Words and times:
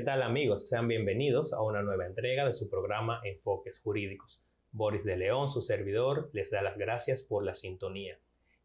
¿Qué 0.00 0.06
tal 0.06 0.22
amigos? 0.22 0.66
Sean 0.66 0.88
bienvenidos 0.88 1.52
a 1.52 1.60
una 1.60 1.82
nueva 1.82 2.06
entrega 2.06 2.46
de 2.46 2.54
su 2.54 2.70
programa 2.70 3.20
Enfoques 3.22 3.82
Jurídicos. 3.82 4.42
Boris 4.72 5.04
de 5.04 5.18
León, 5.18 5.50
su 5.50 5.60
servidor, 5.60 6.30
les 6.32 6.50
da 6.50 6.62
las 6.62 6.78
gracias 6.78 7.22
por 7.22 7.44
la 7.44 7.54
sintonía. 7.54 8.18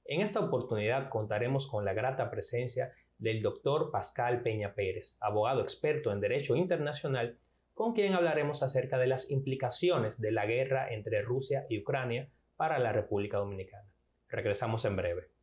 En 0.06 0.22
esta 0.22 0.40
oportunidad 0.40 1.10
contaremos 1.10 1.68
con 1.68 1.84
la 1.84 1.94
grata 1.94 2.32
presencia 2.32 2.94
del 3.18 3.42
doctor 3.42 3.92
Pascal 3.92 4.44
Peña 4.44 4.76
Pérez, 4.76 5.18
abogado 5.20 5.62
experto 5.62 6.14
en 6.14 6.22
Derecho 6.22 6.56
Internacional, 6.56 7.38
con 7.74 7.92
quien 7.92 8.14
hablaremos 8.14 8.64
acerca 8.64 8.98
de 8.98 9.08
las 9.08 9.30
implicaciones 9.30 10.22
de 10.22 10.32
la 10.32 10.46
guerra 10.46 10.88
entre 10.94 11.22
Rusia 11.22 11.66
y 11.68 11.82
Ucrania 11.82 12.30
para 12.56 12.80
la 12.80 12.94
República 12.94 13.40
Dominicana. 13.40 13.92
Regresamos 14.30 14.86
en 14.86 14.96
breve. 14.96 15.35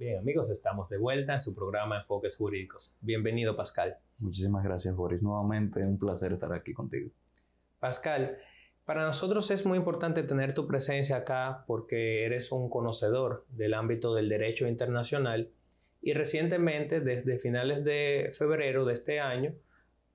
Bien, 0.00 0.18
amigos, 0.18 0.48
estamos 0.48 0.88
de 0.88 0.96
vuelta 0.96 1.34
en 1.34 1.42
su 1.42 1.54
programa 1.54 1.98
Enfoques 1.98 2.34
Jurídicos. 2.34 2.96
Bienvenido, 3.02 3.54
Pascal. 3.54 3.98
Muchísimas 4.22 4.64
gracias, 4.64 4.96
Boris. 4.96 5.20
Nuevamente, 5.20 5.84
un 5.84 5.98
placer 5.98 6.32
estar 6.32 6.50
aquí 6.54 6.72
contigo. 6.72 7.10
Pascal, 7.80 8.38
para 8.86 9.04
nosotros 9.04 9.50
es 9.50 9.66
muy 9.66 9.76
importante 9.76 10.22
tener 10.22 10.54
tu 10.54 10.66
presencia 10.66 11.16
acá 11.16 11.64
porque 11.66 12.24
eres 12.24 12.50
un 12.50 12.70
conocedor 12.70 13.44
del 13.50 13.74
ámbito 13.74 14.14
del 14.14 14.30
derecho 14.30 14.66
internacional 14.66 15.50
y 16.00 16.14
recientemente, 16.14 17.00
desde 17.00 17.38
finales 17.38 17.84
de 17.84 18.30
febrero 18.32 18.86
de 18.86 18.94
este 18.94 19.20
año, 19.20 19.52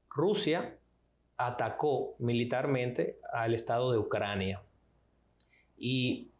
Rusia 0.09 0.79
atacó 1.37 2.15
militarmente 2.17 3.19
al 3.31 3.53
Estado 3.53 3.91
de 3.91 3.99
Ucrania. 3.99 4.63
Y 5.77 6.31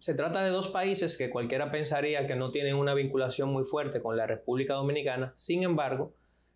se 0.00 0.14
trata 0.14 0.44
de 0.44 0.50
dos 0.50 0.68
países 0.68 1.16
que 1.16 1.30
cualquiera 1.30 1.70
pensaría 1.70 2.26
que 2.26 2.36
no 2.36 2.50
tienen 2.50 2.76
una 2.76 2.94
vinculación 2.94 3.50
muy 3.50 3.64
fuerte 3.64 4.00
con 4.00 4.16
la 4.16 4.26
República 4.26 4.74
Dominicana, 4.74 5.32
sin 5.36 5.62
embargo, 5.62 6.14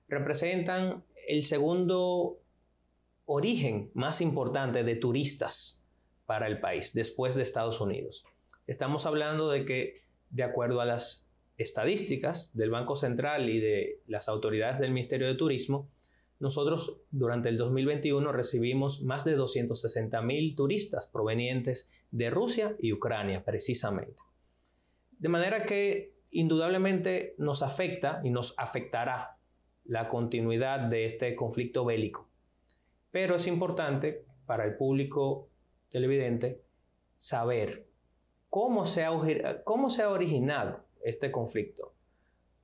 representan 0.08 1.04
el 1.26 1.44
segundo 1.44 2.38
origen 3.24 3.90
más 3.94 4.20
importante 4.20 4.84
de 4.84 4.96
turistas 4.96 5.84
para 6.26 6.46
el 6.46 6.60
país, 6.60 6.94
después 6.94 7.34
de 7.34 7.42
Estados 7.42 7.80
Unidos. 7.80 8.24
Estamos 8.66 9.06
hablando 9.06 9.50
de 9.50 9.64
que, 9.64 10.02
de 10.30 10.44
acuerdo 10.44 10.80
a 10.80 10.84
las 10.84 11.28
estadísticas 11.58 12.56
del 12.56 12.70
Banco 12.70 12.96
Central 12.96 13.50
y 13.50 13.60
de 13.60 14.00
las 14.06 14.28
autoridades 14.28 14.78
del 14.78 14.92
Ministerio 14.92 15.26
de 15.26 15.34
Turismo, 15.34 15.88
nosotros 16.42 16.96
durante 17.12 17.48
el 17.50 17.56
2021 17.56 18.32
recibimos 18.32 19.00
más 19.00 19.24
de 19.24 19.36
260 19.36 20.20
mil 20.22 20.56
turistas 20.56 21.06
provenientes 21.06 21.88
de 22.10 22.30
Rusia 22.30 22.74
y 22.80 22.92
Ucrania, 22.92 23.44
precisamente. 23.44 24.20
De 25.20 25.28
manera 25.28 25.64
que 25.64 26.16
indudablemente 26.32 27.36
nos 27.38 27.62
afecta 27.62 28.20
y 28.24 28.30
nos 28.30 28.54
afectará 28.58 29.36
la 29.84 30.08
continuidad 30.08 30.80
de 30.80 31.04
este 31.04 31.36
conflicto 31.36 31.84
bélico. 31.84 32.28
Pero 33.12 33.36
es 33.36 33.46
importante 33.46 34.24
para 34.44 34.64
el 34.64 34.76
público 34.76 35.48
televidente 35.90 36.60
saber 37.18 37.86
cómo 38.50 38.84
se 38.84 39.04
ha, 39.04 39.62
cómo 39.62 39.90
se 39.90 40.02
ha 40.02 40.10
originado 40.10 40.84
este 41.04 41.30
conflicto 41.30 41.94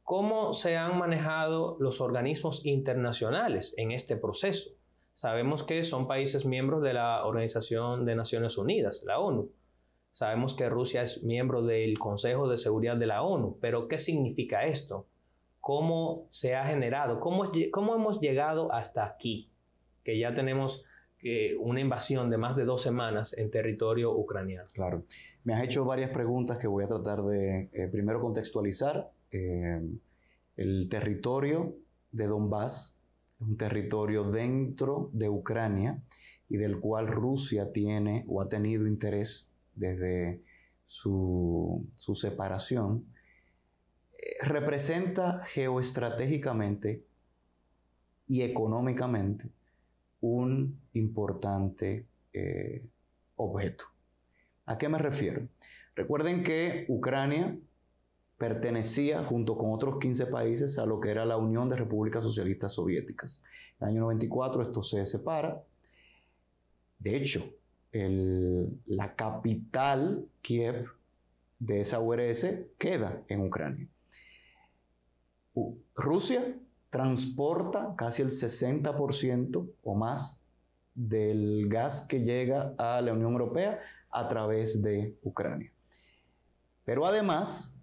cómo 0.09 0.55
se 0.55 0.79
han 0.79 0.97
manejado 0.97 1.77
los 1.81 2.01
organismos 2.01 2.65
internacionales 2.65 3.75
en 3.77 3.93
este 3.93 4.17
proceso. 4.17 4.71
Sabemos 5.13 5.65
que 5.65 5.85
son 5.85 6.07
países 6.09 6.47
miembros 6.47 6.83
de 6.83 6.95
la 6.95 7.27
Organización 7.27 8.07
de 8.07 8.17
Naciones 8.17 8.57
Unidas, 8.57 9.03
la 9.05 9.19
ONU. 9.19 9.51
Sabemos 10.15 10.55
que 10.55 10.71
Rusia 10.71 11.03
es 11.03 11.23
miembro 11.25 11.61
del 11.61 11.99
Consejo 11.99 12.49
de 12.49 12.57
Seguridad 12.57 12.97
de 12.97 13.05
la 13.05 13.21
ONU, 13.23 13.59
pero 13.61 13.87
¿qué 13.87 13.99
significa 13.99 14.65
esto? 14.65 15.07
¿Cómo 15.61 16.27
se 16.31 16.57
ha 16.57 16.65
generado? 16.65 17.21
¿Cómo, 17.21 17.53
cómo 17.71 17.95
hemos 17.95 18.19
llegado 18.19 18.73
hasta 18.73 19.05
aquí? 19.05 19.51
Que 20.05 20.19
ya 20.19 20.33
tenemos 20.33 20.87
que 21.19 21.55
una 21.61 21.81
invasión 21.81 22.31
de 22.31 22.39
más 22.39 22.57
de 22.57 22.65
dos 22.65 22.81
semanas 22.81 23.37
en 23.37 23.51
territorio 23.51 24.17
ucraniano. 24.17 24.71
Claro. 24.73 25.03
Me 25.45 25.53
has 25.53 25.65
hecho 25.65 25.85
varias 25.85 26.13
preguntas 26.13 26.57
que 26.57 26.67
voy 26.67 26.85
a 26.85 26.89
tratar 26.89 27.23
de 27.25 27.69
eh, 27.75 27.89
primero 27.93 28.23
contextualizar 28.23 29.11
eh, 29.31 29.81
el 30.57 30.89
territorio 30.89 31.77
de 32.13 32.27
Donbass 32.27 32.99
es 33.41 33.47
un 33.47 33.57
territorio 33.57 34.25
dentro 34.25 35.11
de 35.13 35.29
Ucrania 35.29 36.03
y 36.49 36.57
del 36.57 36.81
cual 36.81 37.09
Rusia 37.09 37.73
tiene 37.73 38.25
o 38.27 38.41
ha 38.41 38.49
tenido 38.49 38.87
interés 38.87 39.49
desde 39.75 40.41
su, 40.87 41.87
separación, 41.97 43.05
eh, 44.15 44.37
representa 44.43 45.45
geoestratégicamente 45.45 47.05
y 48.27 48.43
económicamente 48.43 49.51
un 50.21 50.81
importante 50.95 52.07
eh, 52.33 52.85
objeto. 53.37 53.85
¿A 54.67 54.79
qué 54.79 54.89
me 54.89 54.99
refiero? 54.99 55.47
Recuerden 55.95 56.43
que 56.43 56.87
Ucrania 56.89 57.59
pertenecía 58.39 59.25
junto 59.25 59.59
con 59.59 59.73
otros 59.73 59.99
15 59.99 60.27
países 60.27 60.79
a 60.79 60.87
lo 60.87 61.01
que 61.01 61.11
era 61.11 61.27
la 61.27 61.37
Unión 61.37 61.69
de 61.69 61.77
Repúblicas 61.77 62.23
Socialistas 62.23 62.73
Soviéticas. 62.73 63.43
En 63.81 63.89
el 63.89 63.95
año 63.95 64.01
94 64.03 64.63
esto 64.63 64.83
se 64.83 65.05
separa. 65.05 65.63
De 67.01 67.17
hecho, 67.17 67.45
la 67.93 69.15
capital, 69.17 70.25
Kiev, 70.41 70.87
de 71.59 71.81
esa 71.81 71.99
URS 71.99 72.47
queda 72.79 73.23
en 73.29 73.45
Ucrania. 73.45 73.89
Rusia 75.97 76.57
transporta 76.91 77.95
casi 77.97 78.23
el 78.23 78.29
60% 78.29 79.69
o 79.83 79.95
más 79.95 80.41
del 80.95 81.69
gas 81.69 82.03
que 82.03 82.21
llega 82.21 82.75
a 82.79 83.01
la 83.01 83.13
Unión 83.13 83.33
Europea 83.33 83.81
a 84.11 84.29
través 84.29 84.81
de 84.83 85.17
Ucrania. 85.23 85.73
Pero 86.85 87.05
además, 87.05 87.78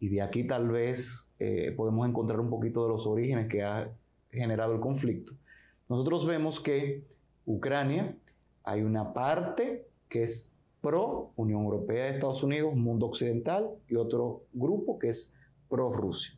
y 0.00 0.08
de 0.08 0.22
aquí 0.22 0.44
tal 0.44 0.68
vez 0.68 1.30
eh, 1.38 1.72
podemos 1.76 2.08
encontrar 2.08 2.40
un 2.40 2.50
poquito 2.50 2.84
de 2.84 2.90
los 2.90 3.06
orígenes 3.06 3.48
que 3.48 3.62
ha 3.62 3.90
generado 4.30 4.74
el 4.74 4.80
conflicto. 4.80 5.32
Nosotros 5.88 6.26
vemos 6.26 6.60
que 6.60 7.04
Ucrania 7.46 8.16
hay 8.62 8.82
una 8.82 9.12
parte 9.12 9.88
que 10.08 10.22
es 10.22 10.54
pro 10.80 11.32
Unión 11.36 11.64
Europea, 11.64 12.08
Estados 12.08 12.42
Unidos, 12.42 12.74
mundo 12.74 13.06
occidental 13.06 13.70
y 13.88 13.96
otro 13.96 14.44
grupo 14.52 14.98
que 14.98 15.08
es 15.08 15.36
pro 15.68 15.92
Rusia. 15.92 16.34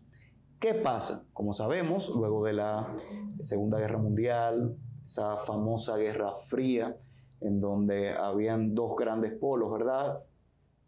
¿Qué 0.59 0.75
pasa? 0.75 1.25
Como 1.33 1.55
sabemos, 1.55 2.11
luego 2.15 2.45
de 2.45 2.53
la 2.53 2.95
Segunda 3.41 3.79
Guerra 3.79 3.99
Mundial, 3.99 4.77
esa 5.05 5.37
famosa 5.39 5.97
Guerra 5.97 6.37
Fría, 6.41 6.97
en 7.41 7.61
donde 7.61 8.13
habían 8.13 8.75
dos 8.75 8.95
grandes 8.97 9.33
polos, 9.33 9.73
¿verdad? 9.73 10.23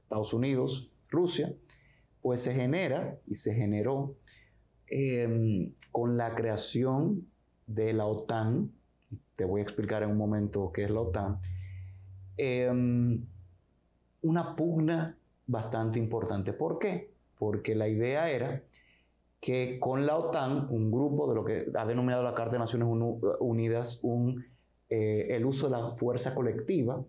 Estados 0.03 0.35
Unidos, 0.35 0.91
Rusia, 1.09 1.55
pues 2.23 2.41
se 2.41 2.55
genera 2.55 3.19
y 3.27 3.35
se 3.35 3.55
generó 3.55 4.15
em, 4.87 5.73
con 5.91 6.17
la 6.17 6.35
creación 6.35 7.27
de 7.67 7.93
la 7.93 8.07
OTAN, 8.07 8.73
te 9.37 9.45
voy 9.45 9.61
a 9.61 9.65
explicar 9.65 10.03
en 10.03 10.11
un 10.11 10.19
momento 10.19 10.71
qué 10.73 10.85
es 10.85 10.91
la 10.91 11.01
OTAN, 11.01 11.41
em, 12.37 13.27
una 14.23 14.55
pugna 14.57 15.19
bastante 15.47 15.99
importante. 15.99 16.53
¿Por 16.53 16.79
qué? 16.79 17.13
Porque 17.39 17.75
la 17.75 17.89
idea 17.89 18.31
era 18.31 18.63
que 19.41 19.81
con 19.81 20.07
la 20.07 20.17
OTAN, 20.17 20.69
un 20.71 20.93
grupo 20.93 21.29
de 21.29 21.35
lo 21.35 21.45
que 21.45 21.67
ha 21.75 21.85
denominado 21.85 22.23
la 22.23 22.35
Carta 22.35 22.53
de 22.53 22.61
Naciones 22.61 22.89
Unidas 23.41 23.99
un, 24.03 24.45
eh, 24.89 25.27
el 25.31 25.45
uso 25.45 25.69
de 25.69 25.73
la 25.77 25.91
fuerza 25.91 26.35
colectiva 26.35 27.05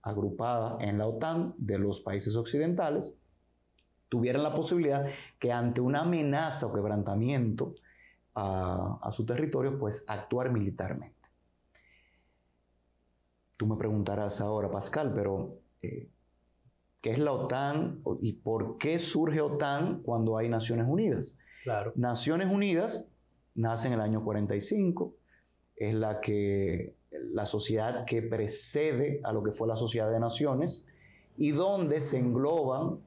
agrupada 0.00 0.78
en 0.80 0.96
la 0.96 1.06
OTAN 1.06 1.54
de 1.58 1.78
los 1.78 2.00
países 2.00 2.36
occidentales, 2.36 3.14
tuvieran 4.08 4.42
la 4.42 4.54
posibilidad 4.54 5.06
que 5.38 5.52
ante 5.52 5.80
una 5.80 6.00
amenaza 6.00 6.66
o 6.66 6.72
quebrantamiento 6.72 7.74
a, 8.34 9.10
su 9.10 9.26
territorio, 9.26 9.78
pues 9.78 10.04
actuar 10.06 10.52
militarmente. 10.52 11.16
Tú 13.56 13.66
me 13.66 13.76
preguntarás 13.76 14.40
ahora, 14.40 14.70
Pascal, 14.70 15.12
pero 15.12 15.58
eh, 15.82 16.08
¿qué 17.00 17.10
es 17.10 17.18
la 17.18 17.32
OTAN 17.32 18.00
y 18.20 18.34
por 18.34 18.78
qué 18.78 19.00
surge 19.00 19.40
OTAN 19.40 20.02
cuando 20.02 20.36
hay 20.36 20.48
Naciones 20.48 20.86
Unidas? 20.88 21.36
Claro. 21.64 21.92
Naciones 21.96 22.48
Unidas 22.48 23.08
nace 23.56 23.88
en 23.88 23.94
el 23.94 24.00
año 24.00 24.22
45, 24.22 25.14
es 25.74 25.94
la 25.94 26.20
que 26.20 26.94
la 27.10 27.46
sociedad 27.46 28.04
que 28.04 28.22
precede 28.22 29.20
a 29.24 29.32
lo 29.32 29.42
que 29.42 29.50
fue 29.50 29.66
la 29.66 29.76
Sociedad 29.76 30.10
de 30.10 30.20
Naciones 30.20 30.86
y 31.36 31.50
donde 31.50 32.00
se 32.00 32.18
engloban 32.18 33.00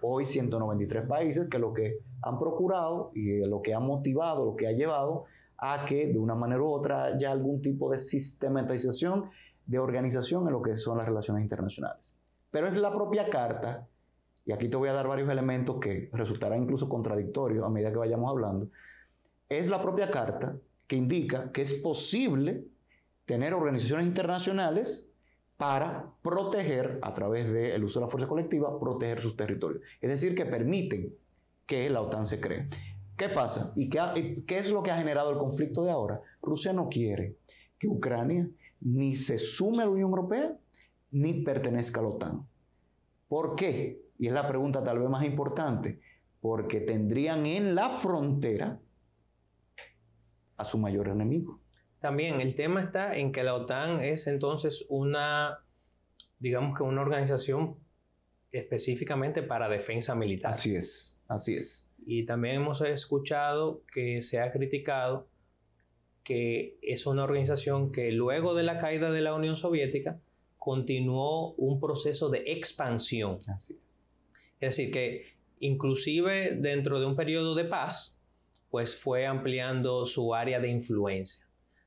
hoy 0.00 0.24
193 0.24 1.06
países 1.06 1.48
que 1.48 1.58
lo 1.58 1.72
que 1.72 1.98
han 2.22 2.38
procurado 2.38 3.10
y 3.14 3.38
lo 3.46 3.62
que 3.62 3.74
ha 3.74 3.80
motivado, 3.80 4.44
lo 4.44 4.56
que 4.56 4.66
ha 4.66 4.72
llevado 4.72 5.24
a 5.58 5.84
que 5.84 6.06
de 6.06 6.18
una 6.18 6.34
manera 6.34 6.62
u 6.62 6.72
otra 6.72 7.04
haya 7.04 7.32
algún 7.32 7.62
tipo 7.62 7.90
de 7.90 7.98
sistematización 7.98 9.30
de 9.66 9.78
organización 9.78 10.46
en 10.46 10.52
lo 10.52 10.62
que 10.62 10.76
son 10.76 10.98
las 10.98 11.06
relaciones 11.06 11.42
internacionales. 11.42 12.14
Pero 12.50 12.68
es 12.68 12.74
la 12.74 12.92
propia 12.92 13.28
carta, 13.28 13.86
y 14.44 14.52
aquí 14.52 14.68
te 14.68 14.76
voy 14.76 14.88
a 14.88 14.92
dar 14.92 15.08
varios 15.08 15.28
elementos 15.30 15.78
que 15.80 16.08
resultarán 16.12 16.62
incluso 16.62 16.88
contradictorios 16.88 17.64
a 17.64 17.68
medida 17.68 17.90
que 17.90 17.98
vayamos 17.98 18.30
hablando, 18.30 18.68
es 19.48 19.68
la 19.68 19.82
propia 19.82 20.10
carta 20.10 20.56
que 20.86 20.96
indica 20.96 21.50
que 21.52 21.62
es 21.62 21.74
posible 21.74 22.64
tener 23.24 23.54
organizaciones 23.54 24.06
internacionales 24.06 25.08
para 25.56 26.12
proteger, 26.22 26.98
a 27.02 27.14
través 27.14 27.50
del 27.50 27.82
uso 27.82 28.00
de 28.00 28.06
la 28.06 28.10
fuerza 28.10 28.28
colectiva, 28.28 28.78
proteger 28.78 29.20
sus 29.20 29.36
territorios. 29.36 29.82
Es 30.00 30.10
decir, 30.10 30.34
que 30.34 30.44
permiten 30.44 31.14
que 31.64 31.88
la 31.90 32.02
OTAN 32.02 32.26
se 32.26 32.40
cree. 32.40 32.68
¿Qué 33.16 33.30
pasa? 33.30 33.72
¿Y 33.76 33.88
qué, 33.88 34.44
qué 34.46 34.58
es 34.58 34.70
lo 34.70 34.82
que 34.82 34.90
ha 34.90 34.98
generado 34.98 35.30
el 35.30 35.38
conflicto 35.38 35.82
de 35.82 35.90
ahora? 35.90 36.20
Rusia 36.42 36.72
no 36.72 36.88
quiere 36.88 37.36
que 37.78 37.88
Ucrania 37.88 38.48
ni 38.80 39.14
se 39.14 39.38
sume 39.38 39.82
a 39.82 39.86
la 39.86 39.92
Unión 39.92 40.10
Europea 40.10 40.56
ni 41.10 41.42
pertenezca 41.42 42.00
a 42.00 42.02
la 42.02 42.08
OTAN. 42.10 42.46
¿Por 43.28 43.56
qué? 43.56 44.02
Y 44.18 44.26
es 44.26 44.32
la 44.32 44.46
pregunta 44.46 44.84
tal 44.84 44.98
vez 44.98 45.08
más 45.08 45.24
importante. 45.24 46.00
Porque 46.40 46.80
tendrían 46.80 47.46
en 47.46 47.74
la 47.74 47.88
frontera 47.88 48.78
a 50.56 50.64
su 50.64 50.78
mayor 50.78 51.08
enemigo. 51.08 51.60
También 52.00 52.40
el 52.40 52.54
tema 52.54 52.80
está 52.80 53.16
en 53.16 53.32
que 53.32 53.42
la 53.42 53.54
OTAN 53.54 54.02
es 54.02 54.26
entonces 54.26 54.84
una, 54.88 55.64
digamos 56.38 56.76
que 56.76 56.82
una 56.82 57.00
organización 57.00 57.76
específicamente 58.52 59.42
para 59.42 59.68
defensa 59.68 60.14
militar. 60.14 60.52
Así 60.52 60.74
es, 60.74 61.22
así 61.28 61.54
es. 61.54 61.92
Y 62.06 62.24
también 62.26 62.56
hemos 62.56 62.80
escuchado 62.82 63.82
que 63.92 64.22
se 64.22 64.40
ha 64.40 64.52
criticado 64.52 65.28
que 66.22 66.76
es 66.82 67.06
una 67.06 67.24
organización 67.24 67.92
que 67.92 68.10
luego 68.10 68.54
de 68.54 68.64
la 68.64 68.78
caída 68.78 69.10
de 69.10 69.20
la 69.20 69.34
Unión 69.34 69.56
Soviética 69.56 70.20
continuó 70.58 71.54
un 71.54 71.80
proceso 71.80 72.28
de 72.30 72.42
expansión. 72.46 73.38
Así 73.48 73.78
es. 73.84 74.02
Es 74.60 74.76
decir, 74.76 74.90
que 74.90 75.36
inclusive 75.60 76.56
dentro 76.56 76.98
de 76.98 77.06
un 77.06 77.14
periodo 77.14 77.54
de 77.54 77.64
paz, 77.64 78.20
pues 78.70 78.96
fue 78.96 79.26
ampliando 79.26 80.06
su 80.06 80.34
área 80.34 80.58
de 80.58 80.68
influencia 80.68 81.45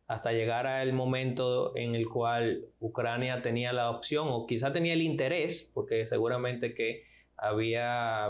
hasta 0.10 0.32
llegar 0.32 0.66
al 0.66 0.92
momento 0.92 1.78
en 1.78 1.94
el 1.94 2.10
cual 2.10 2.66
Ucrania 2.80 3.44
tenía 3.44 3.72
la 3.74 3.92
opción 3.92 4.28
o 4.28 4.48
quizá 4.48 4.74
tenía 4.74 4.94
el 4.94 5.04
interés, 5.04 5.70
porque 5.72 6.08
seguramente 6.08 6.74
que 6.74 7.04
había 7.38 8.28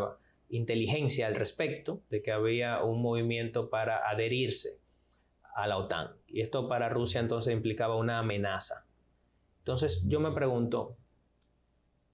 inteligencia 0.50 1.28
al 1.28 1.36
respecto, 1.36 2.02
de 2.10 2.22
que 2.22 2.34
había 2.34 2.84
un 2.84 3.02
movimiento 3.02 3.70
para 3.70 4.10
adherirse 4.10 4.82
a 5.56 5.68
la 5.68 5.78
OTAN. 5.78 6.12
Y 6.28 6.42
esto 6.42 6.68
para 6.68 6.90
Rusia 6.90 7.22
entonces 7.22 7.54
implicaba 7.54 7.96
una 7.96 8.20
amenaza. 8.20 8.86
Entonces 9.60 10.06
yo 10.06 10.20
me 10.20 10.34
pregunto, 10.34 10.98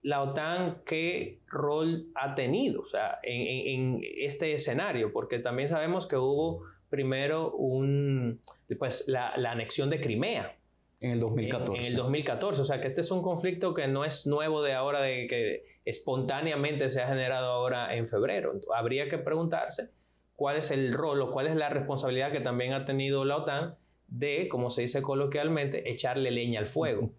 ¿la 0.04 0.22
OTAN 0.22 0.84
qué 0.86 1.42
rol 1.48 2.12
ha 2.14 2.36
tenido 2.36 2.84
o 2.84 2.88
sea, 2.88 3.18
en, 3.24 3.96
en 3.96 4.02
este 4.20 4.54
escenario? 4.54 5.12
Porque 5.12 5.40
también 5.40 5.70
sabemos 5.70 6.06
que 6.06 6.18
hubo 6.18 6.66
primero 6.96 7.52
un, 7.52 8.40
pues, 8.80 9.10
la, 9.10 9.34
anexión 9.34 9.90
de 9.90 10.00
Crimea. 10.00 10.56
En 11.02 11.12
el 11.12 11.20
2014. 11.20 11.82
En, 11.82 11.88
el 11.88 11.96
2014. 11.98 12.62
O 12.62 12.66
sea, 12.66 12.80
que 12.80 12.88
este 12.88 13.02
es 13.02 13.12
un 13.12 13.22
conflicto 13.22 13.74
que 13.74 13.86
no 13.88 14.06
es 14.06 14.26
nuevo 14.26 14.64
de 14.64 14.72
ahora, 14.72 15.02
de 15.02 15.28
que 15.28 15.66
espontáneamente 15.84 16.88
se 16.88 17.02
ha 17.02 17.08
generado 17.08 17.48
ahora 17.48 17.96
en 17.96 18.08
febrero. 18.08 18.54
habría 18.74 19.10
que 19.10 19.18
preguntarse 19.18 19.90
cuál 20.38 20.56
es 20.56 20.72
el 20.72 20.94
rol 20.94 21.22
o 21.22 21.32
cuál 21.32 21.48
es 21.48 21.56
la 21.58 21.68
responsabilidad 21.68 22.32
que 22.32 22.40
también 22.40 22.72
ha 22.72 22.86
tenido 22.86 23.26
la 23.26 23.38
OTAN 23.38 23.76
de, 24.08 24.48
como 24.48 24.72
se 24.72 24.84
dice 24.84 25.02
coloquialmente, 25.02 25.90
echarle 25.90 26.32
leña 26.32 26.62
al 26.62 26.68
fuego. 26.68 27.12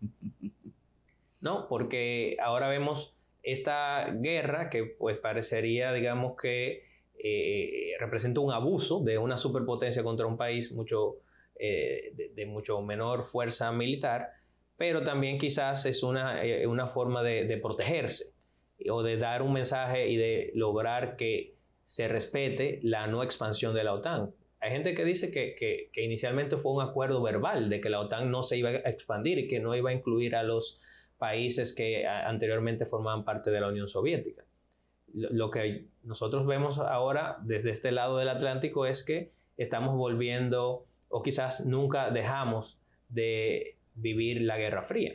¿No? 1.43 1.69
Porque 1.69 2.39
ahora 2.43 2.69
vemos 2.69 3.15
esta 3.43 4.11
guerra 4.11 4.71
que 4.71 4.85
pues 4.85 5.19
parecería, 5.19 5.93
digamos 5.93 6.35
que 6.41 6.96
eh, 7.19 7.93
representa 7.99 8.41
un 8.41 8.53
abuso 8.53 9.01
de 9.01 9.19
una 9.19 9.37
superpotencia 9.37 10.03
contra 10.03 10.27
un 10.27 10.37
país 10.37 10.73
mucho, 10.73 11.17
eh, 11.59 12.13
de, 12.35 12.47
mucho 12.47 12.81
menor 12.83 13.25
fuerza 13.25 13.73
militar, 13.73 14.31
pero 14.77 15.03
también 15.03 15.39
quizás 15.39 15.87
es 15.87 16.03
una, 16.03 16.45
eh, 16.45 16.67
una 16.67 16.87
forma 16.87 17.23
de, 17.23 17.59
protegerse 17.63 18.35
o 18.91 19.03
de 19.03 19.17
dar 19.17 19.43
un 19.43 19.55
mensaje 19.55 20.09
y 20.09 20.17
de 20.17 20.51
lograr 20.55 21.17
que 21.17 21.55
se 21.85 22.09
respete 22.09 22.81
la 22.83 23.07
no 23.07 23.23
expansión 23.23 23.75
de 23.75 23.85
la 23.85 23.95
OTAN. 23.95 24.35
Hay 24.61 24.71
gente 24.71 24.95
que 24.95 25.05
dice 25.05 25.31
que, 25.31 25.55
que, 25.55 25.91
que, 25.93 26.03
inicialmente 26.03 26.57
fue 26.57 26.73
un 26.73 26.83
acuerdo 26.83 27.23
verbal 27.23 27.69
de 27.71 27.81
que 27.81 27.89
la 27.89 28.01
OTAN 28.01 28.31
no 28.31 28.43
se 28.43 28.59
iba 28.59 28.71
a 28.71 28.91
expandir 28.91 29.39
y 29.39 29.49
que 29.49 29.61
no 29.61 29.75
iba 29.75 29.91
a 29.91 29.93
incluir 29.93 30.35
a 30.35 30.43
los 30.43 30.81
países 31.19 31.73
que 31.73 32.07
anteriormente 32.07 32.85
formaban 32.85 33.25
parte 33.25 33.51
de 33.51 33.61
la 33.61 33.69
Unión 33.69 33.89
Soviética 33.89 34.45
lo 35.17 35.51
que 35.51 35.87
nosotros 36.05 36.47
vemos 36.47 36.79
ahora 36.79 37.39
desde 37.43 37.71
este 37.71 37.91
lado 37.91 38.19
del 38.19 38.29
Atlántico 38.29 38.87
es 38.87 39.03
que 39.03 39.33
estamos 39.57 39.97
volviendo 39.97 40.87
o 41.09 41.23
quizás 41.23 41.65
nunca 41.65 42.11
dejamos 42.11 42.79
de 43.09 43.79
vivir 43.95 44.43
la 44.43 44.59
Guerra 44.59 44.83
Fría. 44.83 45.15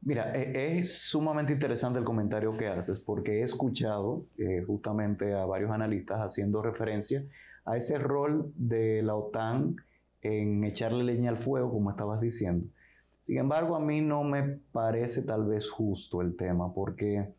Mira, 0.00 0.34
e, 0.34 0.78
es 0.78 1.02
sumamente 1.02 1.52
interesante 1.52 1.98
el 1.98 2.04
comentario 2.04 2.56
que 2.56 2.68
haces 2.68 2.98
porque 2.98 3.40
he 3.40 3.42
escuchado 3.42 4.24
eh, 4.38 4.62
justamente 4.66 5.34
a 5.34 5.44
varios 5.44 5.70
analistas 5.70 6.20
haciendo 6.20 6.62
referencia 6.62 7.22
a 7.66 7.76
ese 7.76 7.98
rol 7.98 8.50
de 8.56 9.02
la 9.02 9.14
OTAN 9.14 9.76
en 10.22 10.64
echarle 10.64 11.04
leña 11.04 11.30
al 11.30 11.36
fuego, 11.36 11.70
como 11.70 11.90
estabas 11.90 12.22
diciendo. 12.22 12.66
Sin 13.20 13.36
embargo, 13.36 13.76
a 13.76 13.80
mí 13.80 14.00
no 14.00 14.24
me 14.24 14.42
parece 14.72 15.22
tal 15.22 15.46
vez 15.46 15.70
justo 15.70 16.22
el 16.22 16.36
tema 16.36 16.72
porque 16.72 17.34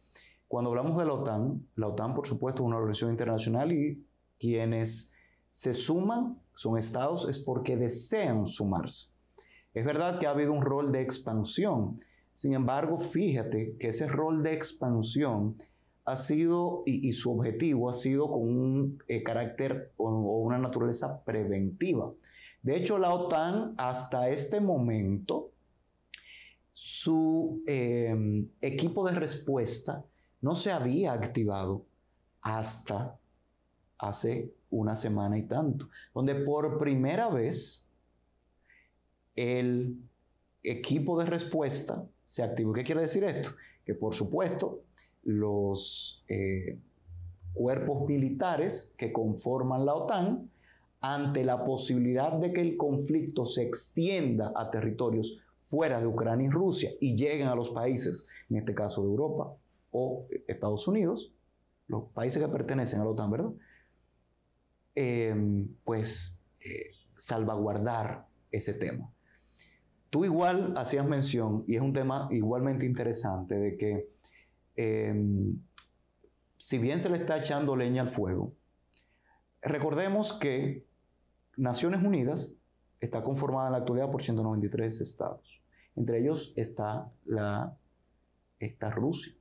cuando 0.51 0.69
hablamos 0.71 0.97
de 0.97 1.05
la 1.05 1.13
OTAN, 1.13 1.65
la 1.77 1.87
OTAN 1.87 2.13
por 2.13 2.27
supuesto 2.27 2.61
es 2.61 2.67
una 2.67 2.75
organización 2.75 3.11
internacional 3.11 3.71
y 3.71 4.05
quienes 4.37 5.13
se 5.49 5.73
suman 5.73 6.41
son 6.55 6.77
estados 6.77 7.29
es 7.29 7.39
porque 7.39 7.77
desean 7.77 8.45
sumarse. 8.45 9.11
Es 9.73 9.85
verdad 9.85 10.19
que 10.19 10.27
ha 10.27 10.31
habido 10.31 10.51
un 10.51 10.61
rol 10.61 10.91
de 10.91 11.01
expansión, 11.01 12.01
sin 12.33 12.53
embargo, 12.53 12.99
fíjate 12.99 13.77
que 13.79 13.87
ese 13.87 14.09
rol 14.09 14.43
de 14.43 14.51
expansión 14.51 15.55
ha 16.03 16.17
sido 16.17 16.83
y, 16.85 17.09
su 17.13 17.31
objetivo 17.31 17.89
ha 17.89 17.93
sido 17.93 18.29
con 18.29 18.41
un 18.41 19.01
eh, 19.07 19.23
carácter 19.23 19.93
o, 19.95 20.09
una 20.09 20.57
naturaleza 20.57 21.23
preventiva. 21.23 22.11
De 22.61 22.75
hecho, 22.75 22.99
la 22.99 23.13
OTAN 23.13 23.73
hasta 23.77 24.27
este 24.27 24.59
momento, 24.59 25.51
su 26.73 27.63
eh, 27.67 28.45
equipo 28.59 29.07
de 29.07 29.13
respuesta 29.13 30.03
no 30.41 30.55
se 30.55 30.71
había 30.71 31.13
activado 31.13 31.85
hasta 32.41 33.17
hace 33.97 34.51
una 34.69 34.95
semana 34.95 35.37
y 35.37 35.43
tanto, 35.43 35.89
donde 36.13 36.35
por 36.35 36.79
primera 36.79 37.29
vez 37.29 37.85
el 39.35 39.97
equipo 40.63 41.19
de 41.19 41.25
respuesta 41.25 42.05
se 42.23 42.43
activó. 42.43 42.73
¿Qué 42.73 42.83
quiere 42.83 43.01
decir 43.01 43.23
esto? 43.23 43.51
Que 43.85 43.93
por 43.93 44.13
supuesto 44.13 44.81
los 45.23 46.23
eh, 46.27 46.79
cuerpos 47.53 48.07
militares 48.07 48.91
que 48.97 49.11
conforman 49.11 49.85
la 49.85 49.93
OTAN, 49.93 50.49
ante 51.01 51.43
la 51.43 51.65
posibilidad 51.65 52.31
de 52.33 52.53
que 52.53 52.61
el 52.61 52.77
conflicto 52.77 53.43
se 53.43 53.63
extienda 53.63 54.53
a 54.55 54.69
territorios 54.69 55.39
fuera 55.65 55.99
de 55.99 56.05
Ucrania 56.05 56.47
y 56.47 56.51
Rusia 56.51 56.91
y 56.99 57.15
lleguen 57.15 57.47
a 57.47 57.55
los 57.55 57.71
países, 57.71 58.27
en 58.49 58.57
este 58.57 58.75
caso 58.75 59.01
de 59.01 59.09
Europa, 59.09 59.55
o 59.91 60.27
Estados 60.47 60.87
Unidos, 60.87 61.33
los 61.87 62.05
países 62.09 62.41
que 62.41 62.49
pertenecen 62.49 63.01
a 63.01 63.03
la 63.03 63.11
OTAN, 63.11 63.31
¿verdad? 63.31 63.51
Em, 64.95 65.67
pues 65.83 66.39
eh, 66.59 66.91
salvaguardar 67.15 68.27
ese 68.51 68.73
tema. 68.73 69.11
Tú 70.09 70.25
igual 70.25 70.73
hacías 70.77 71.05
mención, 71.07 71.63
y 71.67 71.75
es 71.75 71.81
un 71.81 71.93
tema 71.93 72.27
igualmente 72.31 72.85
interesante, 72.85 73.55
de 73.55 73.77
que 73.77 74.09
em, 74.75 75.57
si 76.57 76.77
bien 76.77 76.99
se 76.99 77.09
le 77.09 77.17
está 77.17 77.37
echando 77.37 77.75
leña 77.75 78.01
al 78.01 78.09
fuego, 78.09 78.53
recordemos 79.61 80.33
que 80.33 80.85
Naciones 81.57 82.03
Unidas 82.03 82.53
está 82.99 83.23
conformada 83.23 83.67
en 83.67 83.71
la 83.73 83.77
actualidad 83.79 84.11
por 84.11 84.23
193 84.23 85.01
estados. 85.01 85.61
Entre 85.95 86.19
ellos 86.19 86.53
está, 86.55 87.11
la, 87.25 87.77
está 88.59 88.89
Rusia. 88.91 89.33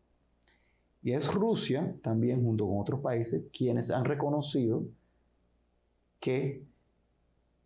Y 1.02 1.12
es 1.12 1.32
Rusia, 1.32 1.96
también 2.02 2.44
junto 2.44 2.66
con 2.66 2.78
otros 2.78 3.00
países, 3.00 3.42
quienes 3.56 3.90
han 3.90 4.04
reconocido 4.04 4.84
que 6.18 6.62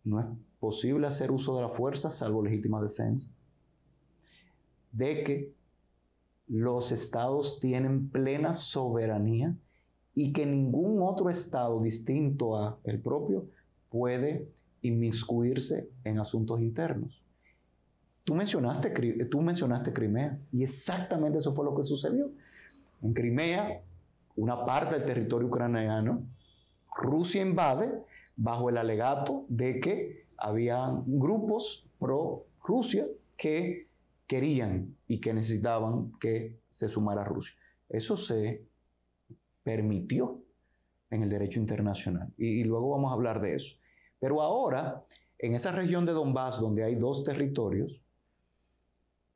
no 0.03 0.19
es 0.21 0.25
posible 0.59 1.07
hacer 1.07 1.31
uso 1.31 1.55
de 1.55 1.63
la 1.63 1.69
fuerza 1.69 2.09
salvo 2.09 2.43
legítima 2.43 2.81
defensa, 2.81 3.29
de 4.91 5.23
que 5.23 5.53
los 6.47 6.91
estados 6.91 7.59
tienen 7.59 8.09
plena 8.09 8.53
soberanía 8.53 9.55
y 10.13 10.31
que 10.31 10.45
ningún 10.45 11.01
otro 11.01 11.29
estado 11.29 11.81
distinto 11.81 12.55
a 12.55 12.79
el 12.85 13.01
propio 13.01 13.47
puede 13.89 14.49
inmiscuirse 14.81 15.89
en 16.03 16.19
asuntos 16.19 16.61
internos. 16.61 17.23
Tú 18.23 18.33
mencionaste, 18.33 18.89
tú 19.29 19.41
mencionaste 19.41 19.93
Crimea 19.93 20.39
y 20.51 20.63
exactamente 20.63 21.39
eso 21.39 21.51
fue 21.51 21.65
lo 21.65 21.75
que 21.75 21.83
sucedió. 21.83 22.31
En 23.01 23.13
Crimea, 23.13 23.81
una 24.35 24.65
parte 24.65 24.97
del 24.97 25.05
territorio 25.05 25.47
ucraniano, 25.47 26.23
Rusia 26.95 27.41
invade 27.41 27.91
bajo 28.35 28.69
el 28.69 28.77
alegato 28.77 29.45
de 29.47 29.79
que 29.79 30.25
había 30.37 30.87
grupos 31.05 31.87
pro 31.99 32.45
Rusia 32.63 33.05
que 33.37 33.87
querían 34.27 34.95
y 35.07 35.19
que 35.19 35.33
necesitaban 35.33 36.13
que 36.19 36.59
se 36.67 36.87
sumara 36.89 37.23
Rusia. 37.23 37.55
Eso 37.89 38.17
se 38.17 38.65
permitió 39.63 40.41
en 41.09 41.23
el 41.23 41.29
derecho 41.29 41.59
internacional 41.59 42.33
y, 42.37 42.61
y 42.61 42.63
luego 42.63 42.91
vamos 42.91 43.11
a 43.11 43.15
hablar 43.15 43.41
de 43.41 43.55
eso. 43.55 43.77
Pero 44.19 44.41
ahora, 44.41 45.05
en 45.37 45.53
esa 45.53 45.71
región 45.71 46.05
de 46.05 46.13
Donbass, 46.13 46.59
donde 46.59 46.83
hay 46.83 46.95
dos 46.95 47.23
territorios, 47.23 48.01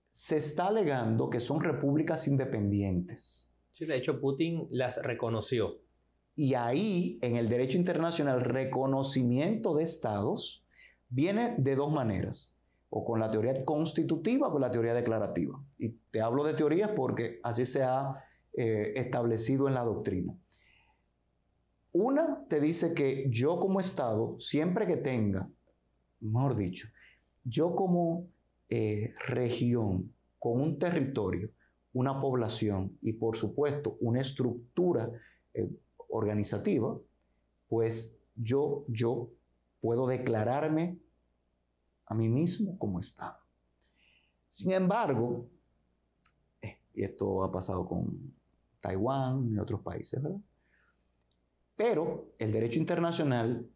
se 0.10 0.38
está 0.38 0.68
alegando 0.68 1.30
que 1.30 1.40
son 1.40 1.62
repúblicas 1.62 2.28
independientes. 2.28 3.52
Sí, 3.72 3.86
de 3.86 3.96
hecho, 3.96 4.20
Putin 4.20 4.68
las 4.72 5.02
reconoció. 5.02 5.82
Y 6.36 6.54
ahí, 6.54 7.20
en 7.22 7.36
el 7.36 7.50
derecho 7.50 7.78
internacional, 7.78 8.42
reconocimiento 8.42 9.76
de 9.76 9.84
estados 9.84 10.66
viene 11.10 11.56
de 11.58 11.76
dos 11.76 11.92
maneras, 11.92 12.56
o 12.90 13.06
con 13.06 13.20
la 13.20 13.28
teoría 13.28 13.64
constitutiva 13.66 14.48
o 14.48 14.52
con 14.52 14.62
la 14.62 14.72
teoría 14.72 14.94
declarativa. 14.94 15.64
Y 15.78 15.90
te 16.12 16.22
hablo 16.22 16.44
de 16.44 16.54
teorías 16.54 16.92
porque 16.96 17.40
así 17.44 17.66
se 17.66 17.84
ha 17.84 18.14
eh, 18.54 18.94
establecido 18.96 19.68
en 19.68 19.76
la 19.76 19.84
doctrina. 19.84 20.36
Una 21.92 22.46
te 22.48 22.60
dice 22.60 22.94
que 22.94 23.28
yo 23.30 23.60
como 23.60 23.80
Estado, 23.80 24.40
siempre 24.40 24.86
que 24.86 24.98
tenga, 24.98 25.50
mejor 26.20 26.56
dicho, 26.56 26.88
yo 27.44 27.76
como 27.76 28.28
eh, 28.70 29.14
región 29.28 30.14
con 30.38 30.62
un 30.62 30.78
territorio, 30.78 31.50
una 31.94 32.20
población 32.22 32.98
y 33.02 33.14
por 33.14 33.36
supuesto 33.36 33.98
una 34.00 34.22
estructura 34.22 35.10
eh, 35.54 35.70
organizativa, 36.10 36.98
pues 37.68 38.20
yo, 38.36 38.86
yo 38.88 39.30
puedo 39.82 40.08
declararme 40.08 40.98
a 42.06 42.14
mí 42.16 42.28
mismo 42.30 42.78
como 42.78 43.00
Estado. 43.00 43.38
Sin 44.50 44.72
embargo, 44.72 45.48
eh, 46.62 46.78
y 46.94 47.04
esto 47.04 47.44
ha 47.44 47.52
pasado 47.52 47.88
con 47.88 48.34
Taiwán 48.82 49.52
y 49.52 49.60
otros 49.60 49.82
países, 49.82 50.22
¿verdad? 50.22 50.40
Pero 51.76 52.34
el 52.38 52.52
derecho 52.52 52.80
internacional 52.80 53.68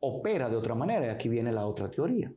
opera 0.00 0.48
de 0.48 0.56
otra 0.56 0.74
manera, 0.74 1.06
y 1.06 1.10
aquí 1.10 1.28
viene 1.28 1.52
la 1.52 1.66
otra 1.66 1.90
teoría. 1.90 2.32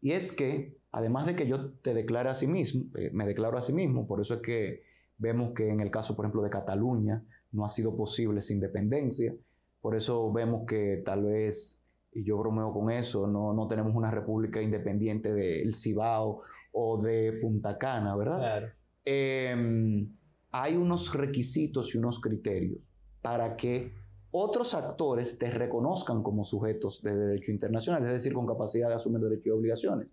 Y 0.00 0.12
es 0.12 0.32
que 0.32 0.73
además 0.94 1.26
de 1.26 1.34
que 1.34 1.46
yo 1.48 1.70
te 1.82 1.92
declare 1.92 2.30
a 2.30 2.34
sí 2.34 2.46
mismo, 2.46 2.84
eh, 2.96 3.10
me 3.12 3.26
declaro 3.26 3.58
a 3.58 3.60
sí 3.60 3.72
mismo, 3.72 4.06
por 4.06 4.20
eso 4.20 4.34
es 4.34 4.40
que 4.40 4.82
vemos 5.18 5.50
que 5.52 5.68
en 5.68 5.80
el 5.80 5.90
caso, 5.90 6.14
por 6.14 6.24
ejemplo, 6.24 6.42
de 6.42 6.50
Cataluña, 6.50 7.24
no 7.50 7.64
ha 7.64 7.68
sido 7.68 7.96
posible 7.96 8.38
esa 8.38 8.52
independencia, 8.52 9.34
por 9.80 9.96
eso 9.96 10.32
vemos 10.32 10.64
que 10.66 11.02
tal 11.04 11.24
vez, 11.24 11.82
y 12.12 12.22
yo 12.22 12.38
bromeo 12.38 12.72
con 12.72 12.92
eso, 12.92 13.26
no, 13.26 13.52
no 13.52 13.66
tenemos 13.66 13.94
una 13.96 14.12
república 14.12 14.62
independiente 14.62 15.32
del 15.32 15.74
Cibao 15.74 16.42
o 16.72 17.02
de 17.02 17.40
Punta 17.42 17.76
Cana, 17.76 18.14
¿verdad? 18.16 18.38
Claro. 18.38 18.68
Em, 19.04 20.08
hay 20.52 20.76
unos 20.76 21.12
requisitos 21.12 21.92
y 21.94 21.98
unos 21.98 22.20
criterios 22.20 22.78
para 23.20 23.56
que 23.56 23.92
otros 24.30 24.74
actores 24.74 25.38
te 25.38 25.50
reconozcan 25.50 26.22
como 26.22 26.44
sujetos 26.44 27.02
de 27.02 27.16
derecho 27.16 27.50
internacional, 27.50 28.04
es 28.04 28.12
decir, 28.12 28.32
con 28.32 28.46
capacidad 28.46 28.88
de 28.88 28.94
asumir 28.94 29.20
derechos 29.20 29.46
y 29.46 29.50
obligaciones. 29.50 30.08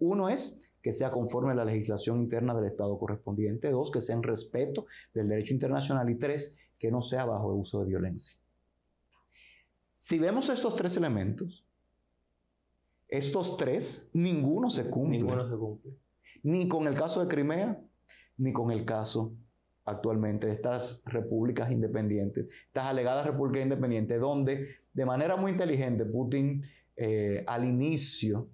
Uno 0.00 0.28
es 0.28 0.58
que 0.82 0.92
sea 0.92 1.10
conforme 1.10 1.52
a 1.52 1.54
la 1.54 1.64
legislación 1.64 2.20
interna 2.20 2.54
del 2.54 2.70
Estado 2.70 2.98
correspondiente. 2.98 3.70
Dos, 3.70 3.90
que 3.90 4.00
sea 4.00 4.16
en 4.16 4.22
respeto 4.22 4.86
del 5.14 5.28
derecho 5.28 5.54
internacional. 5.54 6.08
Y 6.10 6.16
tres, 6.16 6.56
que 6.78 6.90
no 6.90 7.00
sea 7.00 7.24
bajo 7.26 7.52
el 7.52 7.60
uso 7.60 7.80
de 7.80 7.86
violencia. 7.86 8.36
Si 9.94 10.18
vemos 10.18 10.48
estos 10.48 10.74
tres 10.74 10.96
elementos, 10.96 11.64
estos 13.06 13.56
tres, 13.56 14.08
ninguno 14.14 14.70
se 14.70 14.88
cumple. 14.88 15.18
Ninguno 15.18 15.48
se 15.48 15.56
cumple. 15.56 15.92
Ni 16.42 16.68
con 16.68 16.86
el 16.86 16.94
caso 16.94 17.20
de 17.20 17.28
Crimea, 17.28 17.78
ni 18.38 18.52
con 18.52 18.70
el 18.70 18.84
caso 18.86 19.34
actualmente 19.84 20.46
de 20.46 20.54
estas 20.54 21.02
repúblicas 21.04 21.70
independientes, 21.70 22.46
estas 22.66 22.86
alegadas 22.86 23.26
repúblicas 23.26 23.64
independientes, 23.64 24.20
donde 24.20 24.68
de 24.92 25.04
manera 25.04 25.36
muy 25.36 25.52
inteligente 25.52 26.04
Putin 26.04 26.62
eh, 26.96 27.44
al 27.46 27.64
inicio 27.64 28.48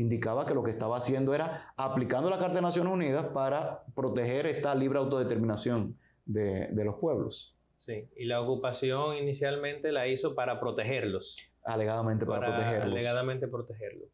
indicaba 0.00 0.46
que 0.46 0.54
lo 0.54 0.62
que 0.62 0.70
estaba 0.70 0.96
haciendo 0.96 1.34
era 1.34 1.72
aplicando 1.76 2.30
la 2.30 2.38
Carta 2.38 2.56
de 2.56 2.62
Naciones 2.62 2.92
Unidas 2.92 3.26
para 3.34 3.84
proteger 3.94 4.46
esta 4.46 4.74
libre 4.74 4.98
autodeterminación 4.98 5.98
de, 6.24 6.70
los 6.84 6.96
pueblos. 6.96 7.56
Sí, 7.76 8.08
y 8.16 8.24
la 8.24 8.40
ocupación 8.40 9.16
inicialmente 9.16 9.92
la 9.92 10.08
hizo 10.08 10.34
para 10.34 10.60
protegerlos. 10.60 11.38
Alegadamente 11.64 12.24
para, 12.26 12.54
protegerlos. 12.54 12.94
Alegadamente 12.94 13.48
protegerlos. 13.48 14.08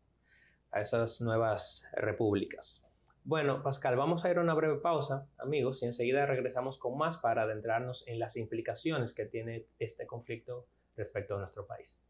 A 0.73 0.81
esas 0.81 1.21
nuevas 1.21 1.89
repúblicas. 1.93 2.85
Bueno, 3.25 3.63
Pascal, 3.63 3.97
vamos 3.97 4.25
a 4.25 4.31
ir 4.31 4.39
a 4.39 4.41
una 4.41 4.55
breve 4.55 4.77
pausa, 4.77 5.27
amigos, 5.39 5.83
y 5.83 5.87
enseguida 5.87 6.27
regresamos 6.27 6.79
con 6.79 6.97
más 6.97 7.19
para 7.19 7.43
adentrarnos 7.43 8.07
en 8.07 8.19
las 8.19 8.37
implicaciones 8.37 9.15
que 9.15 9.27
tiene 9.27 9.67
este 9.79 10.07
conflicto 10.07 10.67
respecto 10.97 11.35
a 11.35 11.39
nuestro 11.39 11.67
país. 11.67 12.01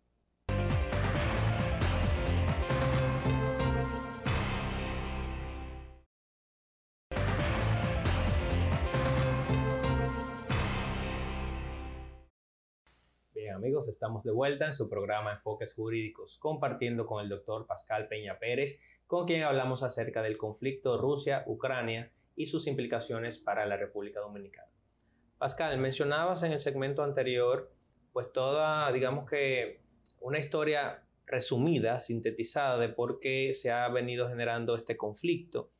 Estamos 13.90 14.24
de 14.24 14.32
vuelta 14.32 14.66
en 14.66 14.74
su 14.74 14.88
programa 14.88 15.32
Enfoques 15.32 15.74
Jurídicos, 15.74 16.38
compartiendo 16.38 17.06
con 17.06 17.22
el 17.22 17.28
doctor 17.28 17.66
Pascal 17.66 18.08
Peña 18.08 18.38
Pérez, 18.38 18.80
con 19.06 19.26
quien 19.26 19.42
hablamos 19.42 19.82
acerca 19.82 20.22
del 20.22 20.36
conflicto 20.36 20.98
Rusia-Ucrania 20.98 22.12
y 22.34 22.46
sus 22.46 22.66
implicaciones 22.66 23.38
para 23.38 23.66
la 23.66 23.76
República 23.76 24.20
Dominicana. 24.20 24.70
Pascal, 25.38 25.78
mencionabas 25.78 26.42
en 26.42 26.52
el 26.52 26.60
segmento 26.60 27.02
anterior, 27.02 27.72
pues 28.12 28.32
toda, 28.32 28.90
digamos 28.92 29.28
que 29.28 29.80
una 30.20 30.38
historia 30.38 31.02
resumida, 31.26 32.00
sintetizada 32.00 32.78
de 32.78 32.88
por 32.88 33.20
qué 33.20 33.52
se 33.54 33.70
ha 33.70 33.88
venido 33.88 34.28
generando 34.28 34.76
este 34.76 34.96
conflicto. 34.96 35.70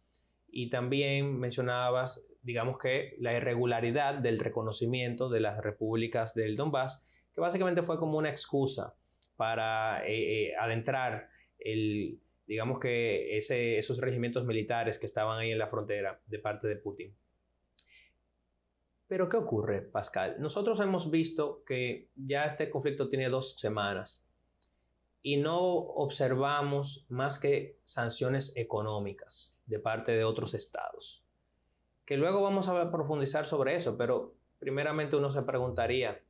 Y 0.48 0.70
también 0.70 1.38
mencionabas, 1.38 2.26
digamos 2.42 2.78
que 2.78 3.16
la 3.18 3.34
irregularidad 3.34 4.14
del 4.16 4.38
reconocimiento 4.38 5.28
de 5.28 5.40
las 5.40 5.62
repúblicas 5.62 6.34
del 6.34 6.56
Donbass 6.56 7.04
que 7.36 7.42
básicamente 7.42 7.82
fue 7.82 7.98
como 7.98 8.16
una 8.16 8.30
excusa 8.30 8.96
para 9.36 10.06
eh, 10.06 10.46
eh, 10.46 10.56
adentrar 10.58 11.28
el, 11.58 12.18
digamos 12.46 12.80
que 12.80 13.36
esos 13.36 13.98
regimientos 13.98 14.46
militares 14.46 14.98
que 14.98 15.04
estaban 15.04 15.38
ahí 15.38 15.50
en 15.50 15.58
la 15.58 15.68
frontera 15.68 16.18
de 16.26 16.38
parte 16.38 16.66
de 16.66 16.76
Putin. 16.76 17.14
Pero 19.06 19.28
¿qué 19.28 19.36
ocurre, 19.36 19.82
Pascal? 19.82 20.36
Nosotros 20.38 20.80
hemos 20.80 21.10
visto 21.10 21.62
que 21.64 22.08
ya 22.16 22.46
este 22.46 22.70
conflicto 22.70 23.10
tiene 23.10 23.28
dos 23.28 23.60
semanas 23.60 24.26
y 25.20 25.36
no 25.36 25.60
observamos 25.60 27.04
más 27.10 27.38
que 27.38 27.78
sanciones 27.84 28.56
económicas 28.56 29.60
de 29.66 29.78
parte 29.78 30.12
de 30.12 30.24
otros 30.24 30.54
estados. 30.54 31.22
Que 32.06 32.16
luego 32.16 32.40
vamos 32.40 32.68
a 32.68 32.90
profundizar 32.90 33.44
sobre 33.44 33.76
eso, 33.76 33.98
pero 33.98 34.34
primeramente 34.58 35.16
uno 35.16 35.30
se 35.30 35.42
preguntaría, 35.42 36.22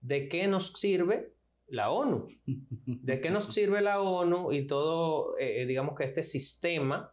¿de 0.00 0.28
qué 0.28 0.48
nos 0.48 0.72
sirve 0.72 1.32
la 1.66 1.90
ONU? 1.90 2.26
¿De 2.86 3.20
qué 3.20 3.30
nos 3.30 3.46
sirve 3.46 3.80
la 3.80 4.00
ONU 4.00 4.52
y 4.52 4.66
todo, 4.66 5.38
eh, 5.38 5.64
digamos 5.66 5.96
que 5.96 6.04
este 6.04 6.22
sistema, 6.22 7.12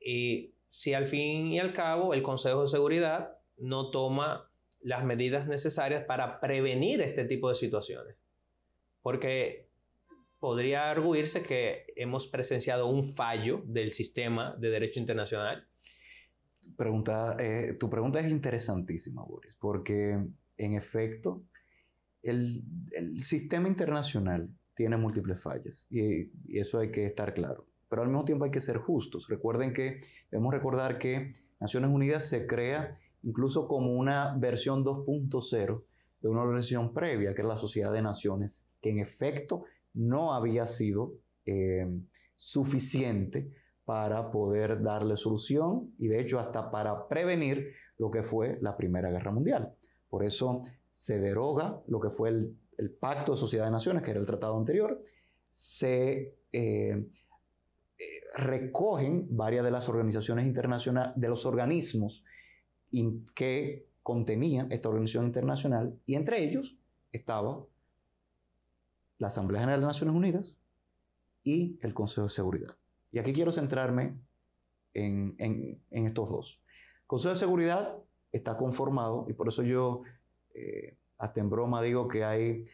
y 0.00 0.54
si 0.70 0.94
al 0.94 1.06
fin 1.06 1.48
y 1.48 1.58
al 1.58 1.72
cabo 1.72 2.14
el 2.14 2.22
Consejo 2.22 2.62
de 2.62 2.68
Seguridad 2.68 3.36
no 3.56 3.90
toma 3.90 4.50
las 4.80 5.04
medidas 5.04 5.48
necesarias 5.48 6.04
para 6.04 6.40
prevenir 6.40 7.00
este 7.00 7.24
tipo 7.24 7.48
de 7.48 7.54
situaciones? 7.54 8.16
Porque 9.02 9.68
podría 10.38 10.90
arguirse 10.90 11.42
que 11.42 11.86
hemos 11.96 12.26
presenciado 12.26 12.86
un 12.86 13.04
fallo 13.04 13.62
del 13.64 13.92
sistema 13.92 14.54
de 14.56 14.70
derecho 14.70 15.00
internacional. 15.00 15.66
Pregunta, 16.76 17.36
eh, 17.40 17.74
tu 17.78 17.90
pregunta 17.90 18.20
es 18.20 18.30
interesantísima, 18.30 19.24
Boris, 19.24 19.56
porque 19.56 20.18
en 20.58 20.74
efecto, 20.74 21.42
el, 22.22 22.64
sistema 23.22 23.68
internacional 23.68 24.50
tiene 24.74 24.96
múltiples 24.96 25.42
fallas 25.42 25.86
y, 25.90 26.30
eso 26.58 26.78
hay 26.78 26.90
que 26.90 27.06
estar 27.06 27.34
claro. 27.34 27.66
Pero 27.88 28.02
al 28.02 28.08
mismo 28.08 28.24
tiempo 28.24 28.44
hay 28.44 28.50
que 28.50 28.60
ser 28.60 28.78
justos. 28.78 29.28
Recuerden 29.28 29.72
que 29.72 30.00
debemos 30.30 30.52
recordar 30.52 30.98
que 30.98 31.32
Naciones 31.58 31.90
Unidas 31.90 32.28
se 32.28 32.46
crea 32.46 32.94
incluso 33.22 33.66
como 33.66 33.92
una 33.92 34.36
versión 34.36 34.84
2.0 34.84 35.82
de 36.20 36.28
una 36.28 36.42
organización 36.42 36.92
previa, 36.92 37.34
que 37.34 37.42
es 37.42 37.48
la 37.48 37.56
Sociedad 37.56 37.92
de 37.92 38.02
Naciones, 38.02 38.66
que 38.82 38.90
en 38.90 38.98
efecto 38.98 39.64
no 39.94 40.34
había 40.34 40.66
sido 40.66 41.14
eh, 41.46 41.86
suficiente 42.36 43.50
para 43.84 44.30
poder 44.30 44.82
darle 44.82 45.16
solución 45.16 45.94
y 45.98 46.08
de 46.08 46.20
hecho 46.20 46.38
hasta 46.38 46.70
para 46.70 47.08
prevenir 47.08 47.72
lo 47.96 48.10
que 48.10 48.22
fue 48.22 48.58
la 48.60 48.76
Primera 48.76 49.10
Guerra 49.10 49.32
Mundial. 49.32 49.74
Por 50.08 50.24
eso 50.24 50.62
se 50.90 51.18
deroga 51.18 51.82
lo 51.86 52.00
que 52.00 52.10
fue 52.10 52.30
el, 52.30 52.56
Pacto 53.00 53.32
de 53.32 53.38
Sociedad 53.38 53.64
de 53.64 53.72
Naciones, 53.72 54.04
que 54.04 54.12
era 54.12 54.20
el 54.20 54.26
tratado 54.26 54.56
anterior, 54.56 55.02
se 55.50 56.36
eh, 56.52 57.08
eh, 57.98 58.20
recogen 58.36 59.26
varias 59.30 59.64
de 59.64 59.72
las 59.72 59.88
organizaciones 59.88 60.46
internacionales, 60.46 61.12
de 61.16 61.28
los 61.28 61.44
organismos 61.44 62.24
que 63.34 63.88
contenía 64.04 64.68
esta 64.70 64.88
organización 64.88 65.26
internacional, 65.26 65.98
y 66.06 66.14
entre 66.14 66.42
ellos 66.42 66.78
estaba 67.10 67.66
la 69.18 69.26
Asamblea 69.26 69.62
General 69.62 69.80
de 69.80 69.86
Naciones 69.86 70.14
Unidas 70.14 70.56
y 71.42 71.78
el 71.82 71.94
Consejo 71.94 72.28
de 72.28 72.32
Seguridad. 72.32 72.76
Y 73.10 73.18
aquí 73.18 73.32
quiero 73.32 73.52
centrarme 73.52 74.16
en, 74.94 75.82
estos 75.90 76.28
dos. 76.28 76.62
El 77.02 77.06
Consejo 77.06 77.34
de 77.34 77.40
Seguridad 77.40 77.96
está 78.32 78.56
conformado, 78.56 79.26
y 79.28 79.32
por 79.32 79.48
eso 79.48 79.62
yo 79.62 80.02
eh, 80.58 80.98
hasta 81.18 81.40
en 81.40 81.50
broma 81.50 81.82
digo 81.82 82.08
que 82.08 82.24
hay 82.24 82.66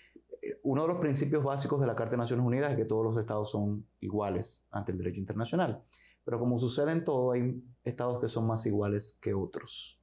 eh, 0.43 0.61
uno 0.63 0.83
de 0.83 0.89
los 0.89 0.99
principios 0.99 1.45
básicos 1.45 1.81
de 1.81 1.87
la 1.87 1.95
Carta 1.95 2.13
de 2.13 2.19
Naciones 2.19 2.45
Unidas 2.47 2.71
es 2.71 2.77
que 2.77 2.85
todos 2.85 3.05
los 3.05 3.19
estados 3.19 3.51
son 3.51 3.87
iguales 4.01 4.65
ante 4.71 4.93
el 4.93 4.99
derecho 4.99 5.21
internacional. 5.21 5.83
Pero 6.25 6.39
como 6.39 6.57
sucede 6.57 6.93
en 6.93 7.05
todo, 7.05 7.33
hay 7.33 7.63
estados 7.83 8.21
que 8.21 8.29
son 8.29 8.47
más 8.47 8.65
iguales 8.65 9.19
que 9.21 9.35
otros. 9.35 10.01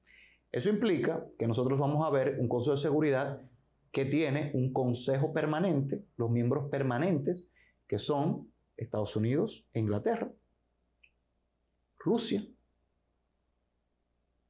Eso 0.51 0.69
implica 0.69 1.25
que 1.39 1.47
nosotros 1.47 1.79
vamos 1.79 2.05
a 2.05 2.11
ver 2.11 2.37
un 2.39 2.47
Consejo 2.47 2.75
de 2.75 2.81
Seguridad 2.81 3.41
que 3.91 4.05
tiene 4.05 4.51
un 4.53 4.71
consejo 4.71 5.33
permanente, 5.33 6.05
los 6.15 6.29
miembros 6.29 6.69
permanentes, 6.69 7.49
que 7.87 7.97
son 7.97 8.51
Estados 8.77 9.15
Unidos 9.15 9.67
e 9.73 9.79
Inglaterra, 9.79 10.31
Rusia, 11.97 12.47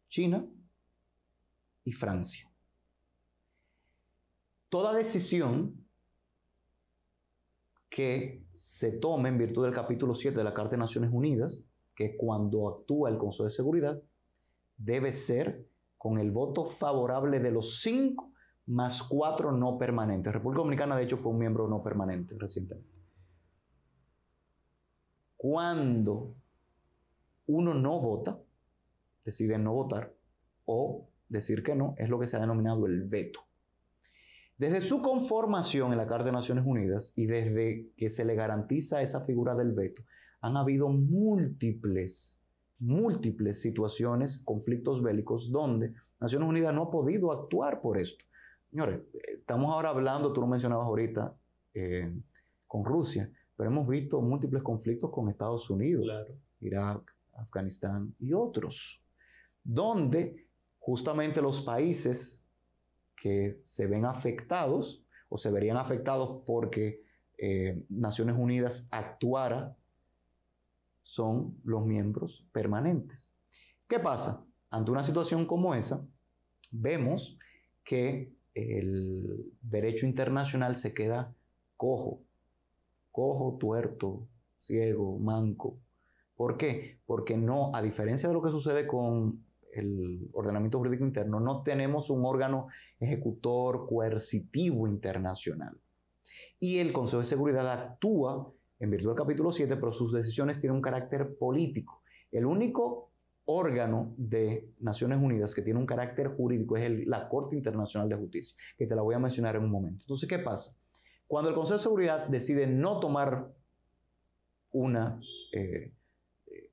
China 0.10 0.46
y 1.86 1.92
Francia. 1.92 2.51
Toda 4.72 4.94
decisión 4.94 5.86
que 7.90 8.46
se 8.54 8.94
tome 8.94 9.28
en 9.28 9.38
virtud 9.38 9.66
del 9.66 9.74
capítulo 9.74 10.14
7 10.14 10.38
de 10.38 10.46
la 10.46 10.54
Carta 10.54 10.72
de 10.72 10.78
Naciones 10.78 11.12
Unidas, 11.12 11.66
que 11.94 12.16
cuando 12.16 12.70
actúa 12.70 13.10
el 13.10 13.18
Consejo 13.18 13.44
de 13.44 13.52
Seguridad, 13.52 14.02
debe 14.78 15.12
ser 15.12 15.68
con 15.98 16.20
el 16.20 16.32
voto 16.32 16.64
favorable 16.64 17.42
de 17.42 17.52
los 17.52 17.82
cinco 17.82 18.32
más 18.68 19.04
cuatro 19.04 19.52
no 19.52 19.78
permanentes. 19.78 20.32
República 20.32 20.62
Dominicana, 20.62 20.96
de 20.96 21.04
hecho, 21.04 21.18
fue 21.18 21.34
un 21.34 21.40
miembro 21.40 21.68
no 21.68 21.84
permanente 21.84 22.38
recientemente. 22.40 23.04
Cuando 25.36 26.34
uno 27.48 27.74
no 27.74 28.00
vota, 28.00 28.40
decide 29.26 29.58
no 29.58 29.74
votar 29.74 30.16
o 30.64 31.10
decir 31.28 31.62
que 31.62 31.76
no, 31.76 31.94
es 31.98 32.08
lo 32.08 32.18
que 32.18 32.28
se 32.28 32.38
ha 32.38 32.40
denominado 32.40 32.86
el 32.86 33.04
veto. 33.04 33.42
Desde 34.62 34.82
su 34.82 35.02
conformación 35.02 35.92
en 35.92 35.98
la 35.98 36.06
Carta 36.06 36.26
de 36.26 36.34
Naciones 36.34 36.66
Unidas 36.68 37.14
y 37.16 37.26
desde 37.26 37.90
que 37.98 38.12
se 38.12 38.24
le 38.24 38.36
garantiza 38.36 39.02
esa 39.02 39.22
figura 39.22 39.56
del 39.56 39.72
veto, 39.72 40.04
han 40.40 40.56
habido 40.56 40.88
múltiples, 40.88 42.40
múltiples 42.78 43.60
situaciones, 43.60 44.38
conflictos 44.46 45.02
bélicos, 45.02 45.52
donde 45.52 45.96
Naciones 46.20 46.48
Unidas 46.48 46.76
no 46.76 46.84
ha 46.84 46.92
podido 46.92 47.32
actuar 47.32 47.82
por 47.82 47.98
esto. 47.98 48.24
Señores, 48.70 49.02
estamos 49.36 49.74
ahora 49.74 49.90
hablando, 49.90 50.32
tú 50.32 50.42
lo 50.42 50.48
mencionabas 50.48 50.86
ahorita, 50.86 51.36
eh, 51.74 52.14
con 52.68 52.86
Rusia, 52.86 53.32
pero 53.58 53.72
hemos 53.72 53.88
visto 53.88 54.22
múltiples 54.22 54.62
conflictos 54.62 55.10
con 55.10 55.28
Estados 55.28 55.72
Unidos, 55.72 56.06
Irak, 56.60 57.02
Afganistán 57.34 58.14
y 58.20 58.32
otros, 58.34 59.04
donde 59.64 60.46
justamente 60.78 61.42
los 61.42 61.64
países 61.64 62.46
que 63.22 63.60
se 63.62 63.86
ven 63.86 64.06
afectados 64.06 65.06
o 65.30 65.38
se 65.38 65.52
verían 65.52 65.78
afectados 65.78 66.42
porque 66.44 67.04
eh, 67.38 67.86
Naciones 67.88 68.36
Unidas 68.36 68.88
actuara 68.90 69.78
son 71.04 71.56
los 71.64 71.86
miembros 71.86 72.48
permanentes. 72.52 73.32
¿Qué 73.88 74.00
pasa? 74.00 74.44
Ante 74.72 74.90
una 74.90 75.04
situación 75.04 75.46
como 75.46 75.76
esa, 75.76 76.04
vemos 76.72 77.38
que 77.84 78.34
el 78.56 79.54
derecho 79.62 80.08
internacional 80.08 80.76
se 80.76 80.96
queda 80.96 81.32
cojo, 81.78 82.24
cojo, 83.12 83.56
tuerto, 83.60 84.28
ciego, 84.62 85.20
manco. 85.20 85.78
¿Por 86.36 86.58
qué? 86.58 86.98
Porque 87.06 87.38
no, 87.38 87.70
a 87.76 87.84
diferencia 87.84 88.28
de 88.30 88.34
lo 88.34 88.42
que 88.42 88.50
sucede 88.50 88.88
con 88.88 89.46
el 89.74 90.30
ordenamiento 90.34 90.78
jurídico 90.78 91.06
interno, 91.06 91.40
no 91.40 91.64
tenemos 91.64 92.10
un 92.10 92.26
órgano 92.26 92.68
ejecutor 93.00 93.88
coercitivo 93.88 94.88
internacional. 94.88 95.80
Y 96.60 96.80
el 96.80 96.94
Consejo 96.94 97.20
de 97.20 97.26
Seguridad 97.26 97.68
actúa 97.72 98.54
en 98.80 98.90
virtud 98.90 99.10
del 99.10 99.18
capítulo 99.18 99.52
7, 99.52 99.76
pero 99.78 99.92
sus 99.92 100.12
decisiones 100.12 100.60
tienen 100.60 100.78
un 100.78 100.82
carácter 100.82 101.36
político. 101.38 102.02
El 102.32 102.46
único 102.46 103.12
órgano 103.46 104.14
de 104.18 104.70
Naciones 104.80 105.20
Unidas 105.22 105.54
que 105.54 105.62
tiene 105.62 105.80
un 105.80 105.86
carácter 105.86 106.30
jurídico 106.30 106.78
es 106.78 107.08
la 107.08 107.28
Corte 107.28 107.56
Internacional 107.56 108.10
de 108.10 108.16
Justicia, 108.16 108.56
que 108.78 108.88
te 108.88 108.96
la 108.96 109.02
voy 109.02 109.16
a 109.16 109.20
mencionar 109.20 109.56
en 109.56 109.64
un 109.64 109.72
momento. 109.72 110.04
Entonces, 110.04 110.28
¿qué 110.28 110.40
pasa? 110.40 110.78
Cuando 111.28 111.50
el 111.50 111.56
Consejo 111.56 111.78
de 111.78 111.84
Seguridad 111.84 112.28
decide 112.28 112.68
no 112.68 113.00
tomar 113.00 113.54
una 114.72 115.20
eh, 115.54 115.92
eh, 116.48 116.70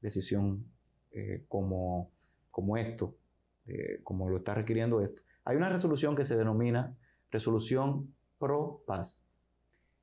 decisión 0.00 0.64
eh, 1.12 1.44
como, 1.48 2.10
como 2.50 2.76
esto, 2.76 3.16
como 4.02 4.30
lo 4.30 4.38
está 4.38 4.54
requiriendo 4.54 5.02
esto, 5.02 5.20
hay 5.44 5.56
una 5.56 5.68
resolución 5.68 6.16
que 6.16 6.24
se 6.24 6.38
denomina 6.38 6.96
resolución 7.30 8.14
pro 8.38 8.82
paz. 8.86 9.24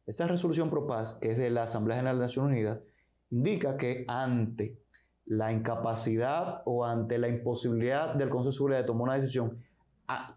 Esa 0.06 0.28
resolución 0.28 0.70
pro 0.70 0.86
paz, 0.86 1.16
que 1.16 1.32
es 1.32 1.38
de 1.38 1.50
la 1.50 1.64
Asamblea 1.64 1.98
General 1.98 2.18
de 2.18 2.26
Naciones 2.26 2.52
Unidas, 2.52 2.80
indica 3.32 3.76
que 3.76 4.06
ante 4.08 4.78
la 5.26 5.52
incapacidad 5.52 6.62
o 6.66 6.86
ante 6.86 7.18
la 7.18 7.28
imposibilidad 7.28 8.14
del 8.14 8.30
Consejo 8.30 8.52
de 8.52 8.56
Seguridad 8.56 8.80
de 8.80 8.86
tomar 8.86 9.10
una 9.10 9.16
decisión 9.16 9.60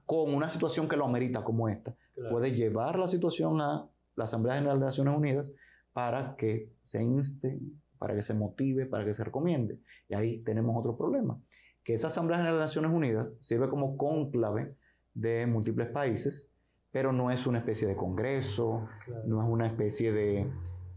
con 0.06 0.34
una 0.34 0.48
situación 0.48 0.88
que 0.88 0.96
lo 0.96 1.04
amerita 1.04 1.44
como 1.44 1.68
esta, 1.68 1.94
puede 2.30 2.52
llevar 2.52 2.98
la 2.98 3.06
situación 3.06 3.60
a 3.60 3.86
la 4.16 4.24
Asamblea 4.24 4.54
General 4.54 4.78
de 4.78 4.86
Naciones 4.86 5.14
Unidas 5.14 5.52
para 5.92 6.36
que 6.36 6.72
se 6.82 7.02
inste, 7.02 7.58
para 7.98 8.14
que 8.14 8.22
se 8.22 8.34
motive, 8.34 8.86
para 8.86 9.04
que 9.04 9.14
se 9.14 9.24
recomiende. 9.24 9.78
Y 10.08 10.14
ahí 10.14 10.38
tenemos 10.38 10.76
otro 10.76 10.96
problema, 10.96 11.40
que 11.84 11.94
esa 11.94 12.08
Asamblea 12.08 12.38
General 12.38 12.58
de 12.58 12.64
Naciones 12.64 12.90
Unidas 12.92 13.28
sirve 13.40 13.68
como 13.68 13.96
cónclave 13.96 14.74
de 15.14 15.46
múltiples 15.46 15.88
países, 15.88 16.50
pero 16.90 17.12
no 17.12 17.30
es 17.30 17.46
una 17.46 17.58
especie 17.58 17.86
de 17.86 17.96
congreso, 17.96 18.88
no 19.26 19.42
es 19.42 19.48
una 19.48 19.66
especie 19.66 20.12
de 20.12 20.46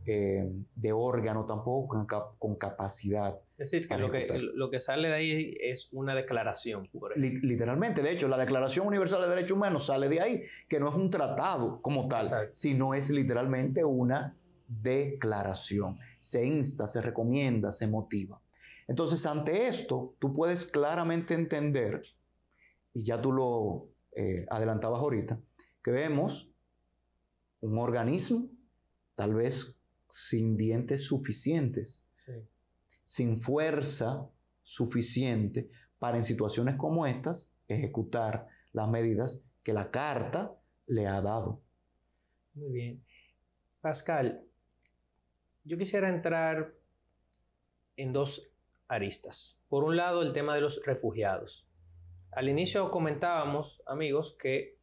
eh, 0.07 0.51
de 0.75 0.91
órgano 0.91 1.45
tampoco 1.45 2.07
con, 2.39 2.55
capacidad. 2.55 3.39
Es 3.59 3.69
decir, 3.69 3.87
que 3.87 3.97
lo, 3.99 4.09
que 4.09 4.25
lo, 4.39 4.71
que 4.71 4.79
sale 4.79 5.09
de 5.09 5.13
ahí 5.13 5.57
es 5.61 5.89
una 5.91 6.15
declaración. 6.15 6.89
literalmente, 7.15 8.01
de 8.01 8.11
hecho, 8.11 8.27
la 8.27 8.37
Declaración 8.37 8.87
Universal 8.87 9.21
de 9.21 9.29
Derechos 9.29 9.57
Humanos 9.57 9.85
sale 9.85 10.09
de 10.09 10.19
ahí, 10.19 10.43
que 10.67 10.79
no 10.79 10.89
es 10.89 10.95
un 10.95 11.11
tratado 11.11 11.83
como 11.83 12.07
tal, 12.07 12.49
sino 12.49 12.95
es 12.95 13.11
literalmente 13.11 13.85
una 13.85 14.35
declaración. 14.81 15.97
Se 16.19 16.45
insta, 16.45 16.87
se 16.87 17.01
recomienda, 17.01 17.71
se 17.71 17.87
motiva. 17.87 18.41
Entonces, 18.87 19.25
ante 19.25 19.67
esto, 19.67 20.15
tú 20.19 20.33
puedes 20.33 20.65
claramente 20.65 21.33
entender, 21.33 22.01
y 22.93 23.03
ya 23.03 23.21
tú 23.21 23.31
lo 23.31 23.89
eh, 24.13 24.45
adelantabas 24.49 24.99
ahorita, 24.99 25.39
que 25.83 25.91
vemos 25.91 26.51
un 27.61 27.77
organismo, 27.77 28.49
tal 29.15 29.33
vez 29.33 29.75
sin 30.09 30.57
dientes 30.57 31.05
suficientes, 31.05 32.05
sin 33.03 33.37
fuerza 33.37 34.29
suficiente 34.63 35.69
para 35.99 36.17
en 36.17 36.23
situaciones 36.23 36.75
como 36.75 37.05
estas 37.05 37.51
ejecutar 37.67 38.47
las 38.73 38.89
medidas 38.89 39.43
que 39.63 39.73
la 39.73 39.91
carta 39.91 40.55
le 40.87 41.07
ha 41.07 41.21
dado. 41.21 41.61
Muy 42.53 42.71
bien. 42.71 43.03
Pascal, 43.81 44.45
yo 45.63 45.77
quisiera 45.77 46.09
entrar 46.09 46.73
en 47.95 48.13
dos 48.13 48.51
aristas. 48.87 49.59
Por 49.69 49.83
un 49.83 49.95
lado, 49.95 50.21
el 50.21 50.33
tema 50.33 50.55
de 50.55 50.61
los 50.61 50.83
refugiados. 50.85 51.67
Al 52.31 52.49
inicio 52.49 52.89
comentábamos, 52.91 53.81
amigos, 53.85 54.35
que 54.39 54.77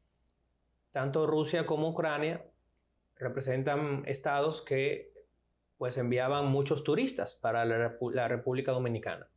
tanto 0.92 1.26
Rusia 1.26 1.66
como 1.66 1.88
Ucrania 1.88 2.44
representan 3.16 4.04
estados 4.06 4.62
que 4.62 5.12
pues 5.76 5.96
enviaban 5.96 6.46
muchos 6.46 6.82
turistas 6.82 7.36
para 7.36 7.64
la, 7.64 8.28
República 8.28 8.72
Dominicana. 8.72 9.28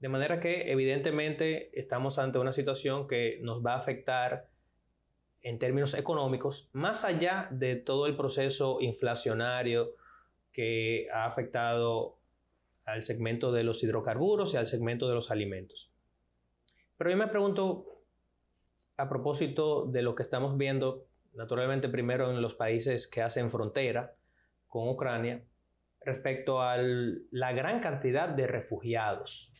De 0.00 0.08
manera 0.08 0.40
que 0.40 0.70
evidentemente 0.72 1.78
estamos 1.78 2.18
ante 2.18 2.38
una 2.38 2.52
situación 2.52 3.06
que 3.06 3.38
nos 3.42 3.64
va 3.64 3.74
a 3.74 3.78
afectar 3.78 4.48
en 5.42 5.58
términos 5.58 5.94
económicos, 5.94 6.68
más 6.72 7.04
allá 7.04 7.48
de 7.52 7.76
todo 7.76 8.06
el 8.06 8.16
proceso 8.16 8.78
inflacionario 8.80 9.94
que 10.56 11.06
ha 11.12 11.26
afectado 11.26 12.16
al 12.86 13.02
segmento 13.02 13.52
de 13.52 13.62
los 13.62 13.84
hidrocarburos 13.84 14.54
y 14.54 14.56
al 14.56 14.64
segmento 14.64 15.06
de 15.06 15.14
los 15.14 15.30
alimentos. 15.30 15.92
Pero 16.96 17.10
yo 17.10 17.16
me 17.18 17.28
pregunto, 17.28 18.00
a 18.96 19.06
propósito 19.06 19.84
de 19.84 20.00
lo 20.00 20.14
que 20.14 20.22
estamos 20.22 20.56
viendo, 20.56 21.04
naturalmente 21.34 21.90
primero 21.90 22.30
en 22.30 22.40
los 22.40 22.54
países 22.54 23.06
que 23.06 23.20
hacen 23.20 23.50
frontera 23.50 24.14
con 24.66 24.88
Ucrania, 24.88 25.44
respecto 26.00 26.62
a 26.62 26.78
la 26.78 27.52
gran 27.52 27.80
cantidad 27.80 28.30
de 28.30 28.46
refugiados. 28.46 29.52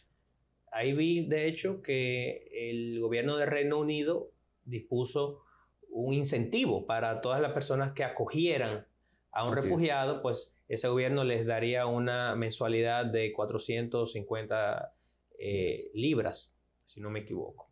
Ahí 0.72 0.94
vi, 0.94 1.26
de 1.26 1.46
hecho, 1.46 1.82
que 1.82 2.48
el 2.70 3.00
gobierno 3.00 3.36
de 3.36 3.44
Reino 3.44 3.78
Unido 3.78 4.30
dispuso 4.64 5.42
un 5.90 6.14
incentivo 6.14 6.86
para 6.86 7.20
todas 7.20 7.42
las 7.42 7.52
personas 7.52 7.92
que 7.92 8.02
acogieran 8.02 8.86
a 9.30 9.46
un 9.46 9.54
refugiado, 9.54 10.22
pues 10.22 10.55
ese 10.68 10.88
gobierno 10.88 11.24
les 11.24 11.46
daría 11.46 11.86
una 11.86 12.34
mensualidad 12.34 13.06
de 13.06 13.32
450 13.32 14.92
eh, 15.38 15.90
libras, 15.94 16.56
si 16.84 17.00
no 17.00 17.10
me 17.10 17.20
equivoco. 17.20 17.70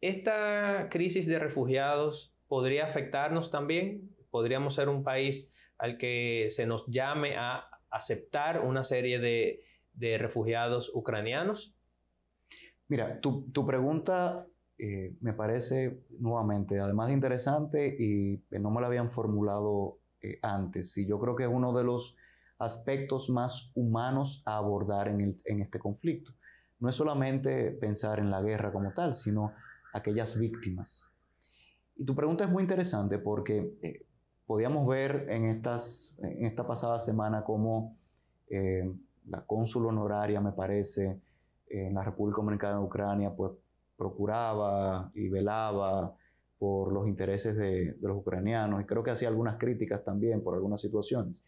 Esta 0.00 0.88
crisis 0.90 1.26
de 1.26 1.38
refugiados 1.38 2.34
podría 2.48 2.84
afectarnos 2.84 3.50
también. 3.50 4.14
Podríamos 4.30 4.74
ser 4.74 4.88
un 4.88 5.04
país 5.04 5.50
al 5.78 5.98
que 5.98 6.48
se 6.50 6.66
nos 6.66 6.86
llame 6.86 7.36
a 7.36 7.68
aceptar 7.90 8.60
una 8.60 8.82
serie 8.82 9.18
de, 9.18 10.18
refugiados 10.18 10.90
ucranianos. 10.94 11.74
Mira, 12.88 13.20
tu, 13.20 13.66
pregunta 13.66 14.46
eh, 14.78 15.14
me 15.20 15.32
parece 15.32 16.00
nuevamente, 16.18 16.78
además 16.78 17.08
de 17.08 17.14
interesante 17.14 17.96
y 17.98 18.42
no 18.58 18.70
me 18.70 18.80
la 18.80 18.88
habían 18.88 19.10
formulado 19.10 19.98
antes. 20.42 20.96
Y 20.98 21.06
yo 21.06 21.18
creo 21.18 21.34
que 21.36 21.44
es 21.44 21.50
uno 21.50 21.72
de 21.72 21.84
los 21.84 22.16
aspectos 22.58 23.28
más 23.30 23.70
humanos 23.74 24.42
a 24.46 24.56
abordar 24.56 25.08
en, 25.08 25.60
este 25.60 25.78
conflicto. 25.78 26.32
No 26.78 26.88
es 26.88 26.94
solamente 26.94 27.70
pensar 27.72 28.18
en 28.18 28.30
la 28.30 28.42
guerra 28.42 28.72
como 28.72 28.92
tal, 28.92 29.14
sino 29.14 29.52
aquellas 29.92 30.38
víctimas. 30.38 31.10
Y 31.96 32.04
tu 32.04 32.14
pregunta 32.14 32.44
es 32.44 32.50
muy 32.50 32.62
interesante 32.62 33.18
porque 33.18 33.78
eh, 33.82 34.06
podíamos 34.46 34.86
ver 34.86 35.26
en, 35.28 35.46
estas, 35.46 36.18
en 36.22 36.44
esta 36.44 36.66
pasada 36.66 36.98
semana 36.98 37.44
cómo 37.44 37.96
eh, 38.48 38.90
la 39.28 39.44
cónsul 39.44 39.86
honoraria, 39.86 40.40
me 40.40 40.52
parece, 40.52 41.20
en 41.68 41.94
la 41.94 42.04
República 42.04 42.36
Dominicana 42.36 42.78
de 42.78 42.84
Ucrania, 42.84 43.34
pues 43.34 43.52
procuraba 43.96 45.10
y 45.14 45.28
velaba 45.28 46.14
por 46.58 46.92
los 46.92 47.06
intereses 47.06 47.56
de, 47.56 47.96
los 48.00 48.16
ucranianos 48.16 48.80
y 48.80 48.84
creo 48.84 49.02
que 49.02 49.10
hacía 49.10 49.28
algunas 49.28 49.56
críticas 49.56 50.04
también 50.04 50.42
por 50.42 50.54
algunas 50.54 50.80
situaciones. 50.80 51.42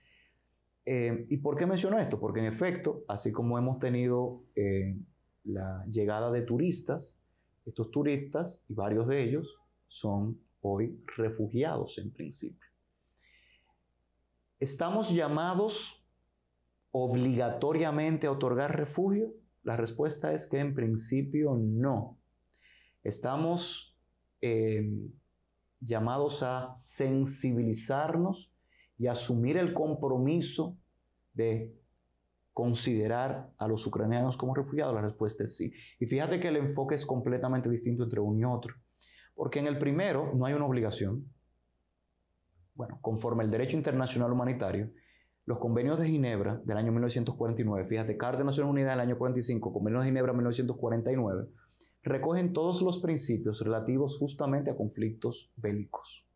Eh, 0.84 1.26
¿Y 1.28 1.38
por 1.38 1.56
qué 1.56 1.66
menciono 1.66 1.98
esto? 1.98 2.18
Porque 2.18 2.40
en 2.40 2.46
efecto, 2.46 3.04
así 3.08 3.32
como 3.32 3.58
hemos 3.58 3.78
tenido 3.78 4.42
eh, 4.54 4.96
la 5.44 5.84
llegada 5.90 6.30
de 6.30 6.42
turistas, 6.42 7.18
estos 7.66 7.90
turistas 7.90 8.62
y 8.68 8.74
varios 8.74 9.06
de 9.06 9.22
ellos 9.22 9.58
son 9.86 10.40
hoy 10.62 10.98
refugiados 11.16 11.98
en 11.98 12.10
principio. 12.10 12.68
¿Estamos 14.60 15.12
llamados 15.12 16.04
obligatoriamente 16.90 18.26
a 18.26 18.32
otorgar 18.32 18.76
refugio? 18.76 19.34
La 19.62 19.76
respuesta 19.76 20.32
es 20.32 20.46
que 20.46 20.58
en 20.58 20.74
principio 20.74 21.54
no. 21.54 22.18
Estamos 23.04 23.97
Em, 24.40 25.10
llamados 25.80 26.42
a 26.42 26.74
sensibilizarnos 26.74 28.52
y 28.98 29.06
asumir 29.06 29.56
el 29.56 29.72
compromiso 29.74 30.76
de 31.34 31.74
considerar 32.52 33.52
a 33.58 33.68
los 33.68 33.86
ucranianos 33.86 34.36
como 34.36 34.54
refugiados? 34.54 34.94
La 34.94 35.02
respuesta 35.02 35.44
es 35.44 35.56
sí. 35.56 35.72
Y 36.00 36.06
fíjate 36.06 36.40
que 36.40 36.48
el 36.48 36.56
enfoque 36.56 36.96
es 36.96 37.06
completamente 37.06 37.68
distinto 37.68 38.02
entre 38.02 38.20
uno 38.20 38.38
y 38.38 38.44
otro. 38.44 38.74
Porque 39.34 39.60
en 39.60 39.68
el 39.68 39.78
primero 39.78 40.32
no 40.34 40.46
hay 40.46 40.54
una 40.54 40.66
obligación. 40.66 41.24
Bueno, 42.74 42.98
conforme 43.00 43.44
el 43.44 43.50
derecho 43.50 43.76
internacional 43.76 44.32
humanitario, 44.32 44.90
los 45.46 45.58
convenios 45.58 45.98
de 45.98 46.06
Ginebra 46.06 46.60
del 46.64 46.76
año 46.76 46.92
1949, 46.92 47.88
fíjate, 47.88 48.16
Carta 48.16 48.38
de 48.38 48.44
Naciones 48.44 48.70
Unidas 48.70 48.92
del 48.92 49.00
año 49.00 49.16
45, 49.16 49.72
Convenios 49.72 50.02
de 50.02 50.10
Ginebra 50.10 50.32
1949, 50.32 51.48
recogen 52.08 52.52
todos 52.52 52.82
los 52.82 52.98
principios 52.98 53.60
relativos 53.60 54.18
justamente 54.18 54.70
a 54.70 54.76
conflictos 54.76 55.52
bélicos. 55.56 56.26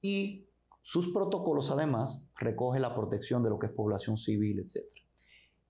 Y 0.00 0.48
sus 0.82 1.12
protocolos 1.12 1.70
además 1.70 2.24
recogen 2.36 2.82
la 2.82 2.94
protección 2.94 3.42
de 3.42 3.50
lo 3.50 3.58
que 3.58 3.66
es 3.66 3.72
población 3.72 4.16
civil, 4.16 4.60
etc. 4.60 4.84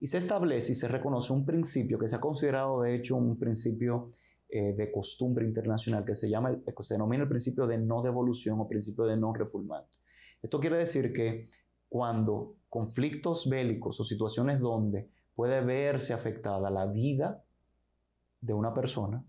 Y 0.00 0.06
se 0.06 0.18
establece 0.18 0.72
y 0.72 0.74
se 0.74 0.88
reconoce 0.88 1.32
un 1.32 1.44
principio 1.44 1.98
que 1.98 2.08
se 2.08 2.16
ha 2.16 2.20
considerado 2.20 2.82
de 2.82 2.94
hecho 2.94 3.16
un 3.16 3.38
principio 3.38 4.10
eh, 4.48 4.74
de 4.74 4.92
costumbre 4.92 5.44
internacional 5.44 6.04
que 6.04 6.14
se 6.14 6.30
llama, 6.30 6.56
se 6.82 6.94
denomina 6.94 7.24
el 7.24 7.28
principio 7.28 7.66
de 7.66 7.78
no 7.78 8.02
devolución 8.02 8.60
o 8.60 8.68
principio 8.68 9.04
de 9.04 9.16
no 9.16 9.32
refulmento. 9.32 9.98
Esto 10.40 10.60
quiere 10.60 10.76
decir 10.76 11.12
que 11.12 11.48
cuando 11.88 12.56
conflictos 12.68 13.48
bélicos 13.48 13.98
o 13.98 14.04
situaciones 14.04 14.60
donde 14.60 15.10
puede 15.34 15.60
verse 15.62 16.12
afectada 16.12 16.70
la 16.70 16.86
vida 16.86 17.44
de 18.40 18.52
una 18.52 18.72
persona, 18.74 19.24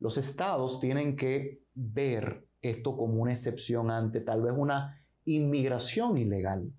los 0.00 0.18
estados 0.18 0.78
tienen 0.80 1.16
que 1.16 1.62
ver 1.74 2.46
esto 2.60 2.96
como 2.96 3.22
una 3.22 3.32
excepción 3.32 3.90
ante 3.90 4.20
tal 4.20 4.42
vez 4.42 4.52
una 4.56 5.00
inmigración 5.24 6.16
ilegal. 6.16 6.70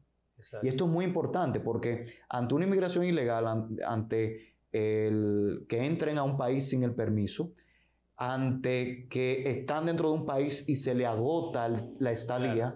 Y 0.62 0.68
esto 0.68 0.86
es 0.86 0.92
muy 0.92 1.06
importante 1.06 1.60
porque 1.60 2.06
ante 2.30 2.54
una 2.54 2.66
inmigración 2.66 3.06
ilegal, 3.06 3.68
ante 3.86 4.56
el 4.72 5.66
que 5.68 5.86
entren 5.86 6.18
a 6.18 6.24
un 6.24 6.38
país 6.38 6.70
sin 6.70 6.84
el 6.84 6.94
permiso, 6.94 7.54
ante 8.18 9.08
que 9.10 9.50
están 9.50 9.86
dentro 9.86 10.10
de 10.10 10.16
un 10.16 10.26
país 10.26 10.64
y 10.68 10.76
se 10.76 10.94
le 10.94 11.06
agota 11.06 11.72
la 12.00 12.12
estadía, 12.12 12.76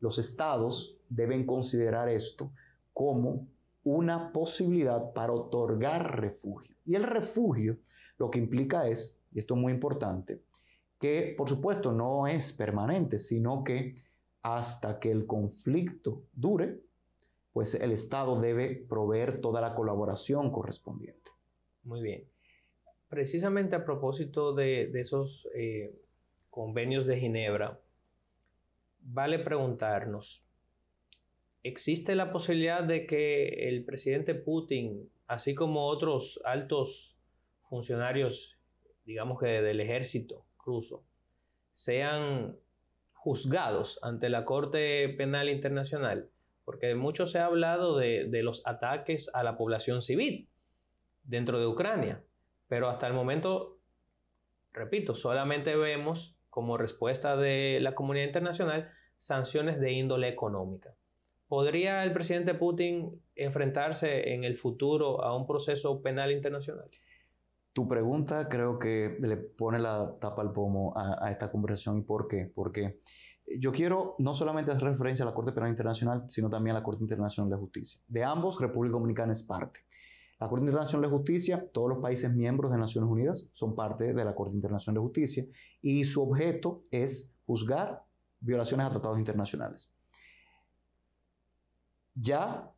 los 0.00 0.18
estados 0.18 0.98
deben 1.08 1.44
considerar 1.46 2.08
esto 2.08 2.52
como 2.92 3.48
una 3.82 4.32
posibilidad 4.32 5.12
para 5.12 5.32
otorgar 5.32 6.20
refugio. 6.20 6.76
Y 6.86 6.94
el 6.94 7.02
refugio 7.02 7.78
lo 8.24 8.30
que 8.30 8.38
implica 8.38 8.88
es, 8.88 9.20
y 9.32 9.38
esto 9.38 9.54
es 9.54 9.60
muy 9.60 9.70
importante, 9.70 10.40
que 10.98 11.34
por 11.36 11.46
supuesto 11.46 11.92
no 11.92 12.26
es 12.26 12.54
permanente, 12.54 13.18
sino 13.18 13.62
que 13.62 13.96
hasta 14.42 14.98
que 14.98 15.10
el 15.10 15.26
conflicto 15.26 16.22
dure, 16.32 16.80
pues 17.52 17.74
el 17.74 17.92
Estado 17.92 18.40
debe 18.40 18.86
proveer 18.88 19.42
toda 19.42 19.60
la 19.60 19.74
colaboración 19.74 20.50
correspondiente. 20.50 21.32
Muy 21.82 22.00
bien. 22.00 22.24
Precisamente 23.10 23.76
a 23.76 23.84
propósito 23.84 24.54
de, 24.54 24.90
esos 24.98 25.46
eh, 25.54 25.94
convenios 26.48 27.06
de 27.06 27.18
Ginebra, 27.18 27.78
vale 29.00 29.38
preguntarnos, 29.38 30.42
¿existe 31.62 32.14
la 32.14 32.32
posibilidad 32.32 32.82
de 32.82 33.06
que 33.06 33.68
el 33.68 33.84
presidente 33.84 34.34
Putin, 34.34 35.10
así 35.26 35.54
como 35.54 35.88
otros 35.88 36.40
altos 36.46 37.13
funcionarios, 37.74 38.56
digamos 39.04 39.40
que 39.40 39.48
del 39.48 39.80
ejército 39.80 40.46
ruso, 40.64 41.04
sean 41.74 42.56
juzgados 43.14 43.98
ante 44.00 44.28
la 44.28 44.44
Corte 44.44 45.08
Penal 45.08 45.48
Internacional, 45.48 46.30
porque 46.64 46.94
mucho 46.94 47.26
se 47.26 47.40
ha 47.40 47.46
hablado 47.46 47.96
de, 47.98 48.28
los 48.44 48.64
ataques 48.64 49.28
a 49.34 49.42
la 49.42 49.56
población 49.56 50.02
civil 50.02 50.48
dentro 51.24 51.58
de 51.58 51.66
Ucrania, 51.66 52.22
pero 52.68 52.88
hasta 52.88 53.08
el 53.08 53.12
momento, 53.12 53.80
repito, 54.72 55.16
solamente 55.16 55.74
vemos 55.74 56.38
como 56.50 56.78
respuesta 56.78 57.36
de 57.36 57.80
la 57.80 57.96
comunidad 57.96 58.26
internacional 58.26 58.92
sanciones 59.16 59.80
de 59.80 59.90
índole 59.90 60.28
económica. 60.28 60.94
¿Podría 61.48 62.04
el 62.04 62.12
presidente 62.12 62.54
Putin 62.54 63.20
enfrentarse 63.34 64.32
en 64.32 64.44
el 64.44 64.56
futuro 64.56 65.24
a 65.24 65.36
un 65.36 65.44
proceso 65.44 66.00
penal 66.02 66.30
internacional? 66.30 66.88
Tu 67.74 67.86
pregunta 67.88 68.48
creo 68.48 68.78
que 68.78 69.18
le 69.20 69.36
pone 69.36 69.78
la 69.78 70.16
tapa 70.20 70.40
al 70.42 70.52
pomo 70.52 70.94
a, 70.96 71.30
esta 71.30 71.50
conversación. 71.50 71.98
¿Y 71.98 72.02
por 72.02 72.28
qué? 72.28 72.50
Porque 72.54 73.00
yo 73.58 73.72
quiero 73.72 74.14
no 74.18 74.32
solamente 74.32 74.70
hacer 74.70 74.84
referencia 74.84 75.24
a 75.24 75.26
la 75.26 75.34
Corte 75.34 75.52
Penal 75.52 75.70
Internacional, 75.70 76.24
sino 76.28 76.48
también 76.48 76.76
a 76.76 76.78
la 76.78 76.84
Corte 76.84 77.02
Internacional 77.02 77.50
de 77.50 77.56
Justicia. 77.56 78.00
De 78.08 78.24
ambos, 78.24 78.60
República 78.60 78.92
Dominicana 78.92 79.32
es 79.32 79.42
parte. 79.42 79.80
La 80.38 80.48
Corte 80.48 80.64
Internacional 80.64 81.10
de 81.10 81.16
Justicia, 81.16 81.68
todos 81.72 81.88
los 81.88 81.98
países 81.98 82.32
miembros 82.32 82.70
de 82.70 82.78
Naciones 82.78 83.10
Unidas 83.10 83.48
son 83.52 83.74
parte 83.74 84.14
de 84.14 84.24
la 84.24 84.34
Corte 84.36 84.54
Internacional 84.54 84.94
de 84.94 85.06
Justicia 85.06 85.46
y 85.82 86.04
su 86.04 86.22
objeto 86.22 86.84
es 86.92 87.36
juzgar 87.44 88.04
violaciones 88.38 88.86
a 88.86 88.90
tratados 88.90 89.18
internacionales. 89.18 89.90
Ya 92.14 92.70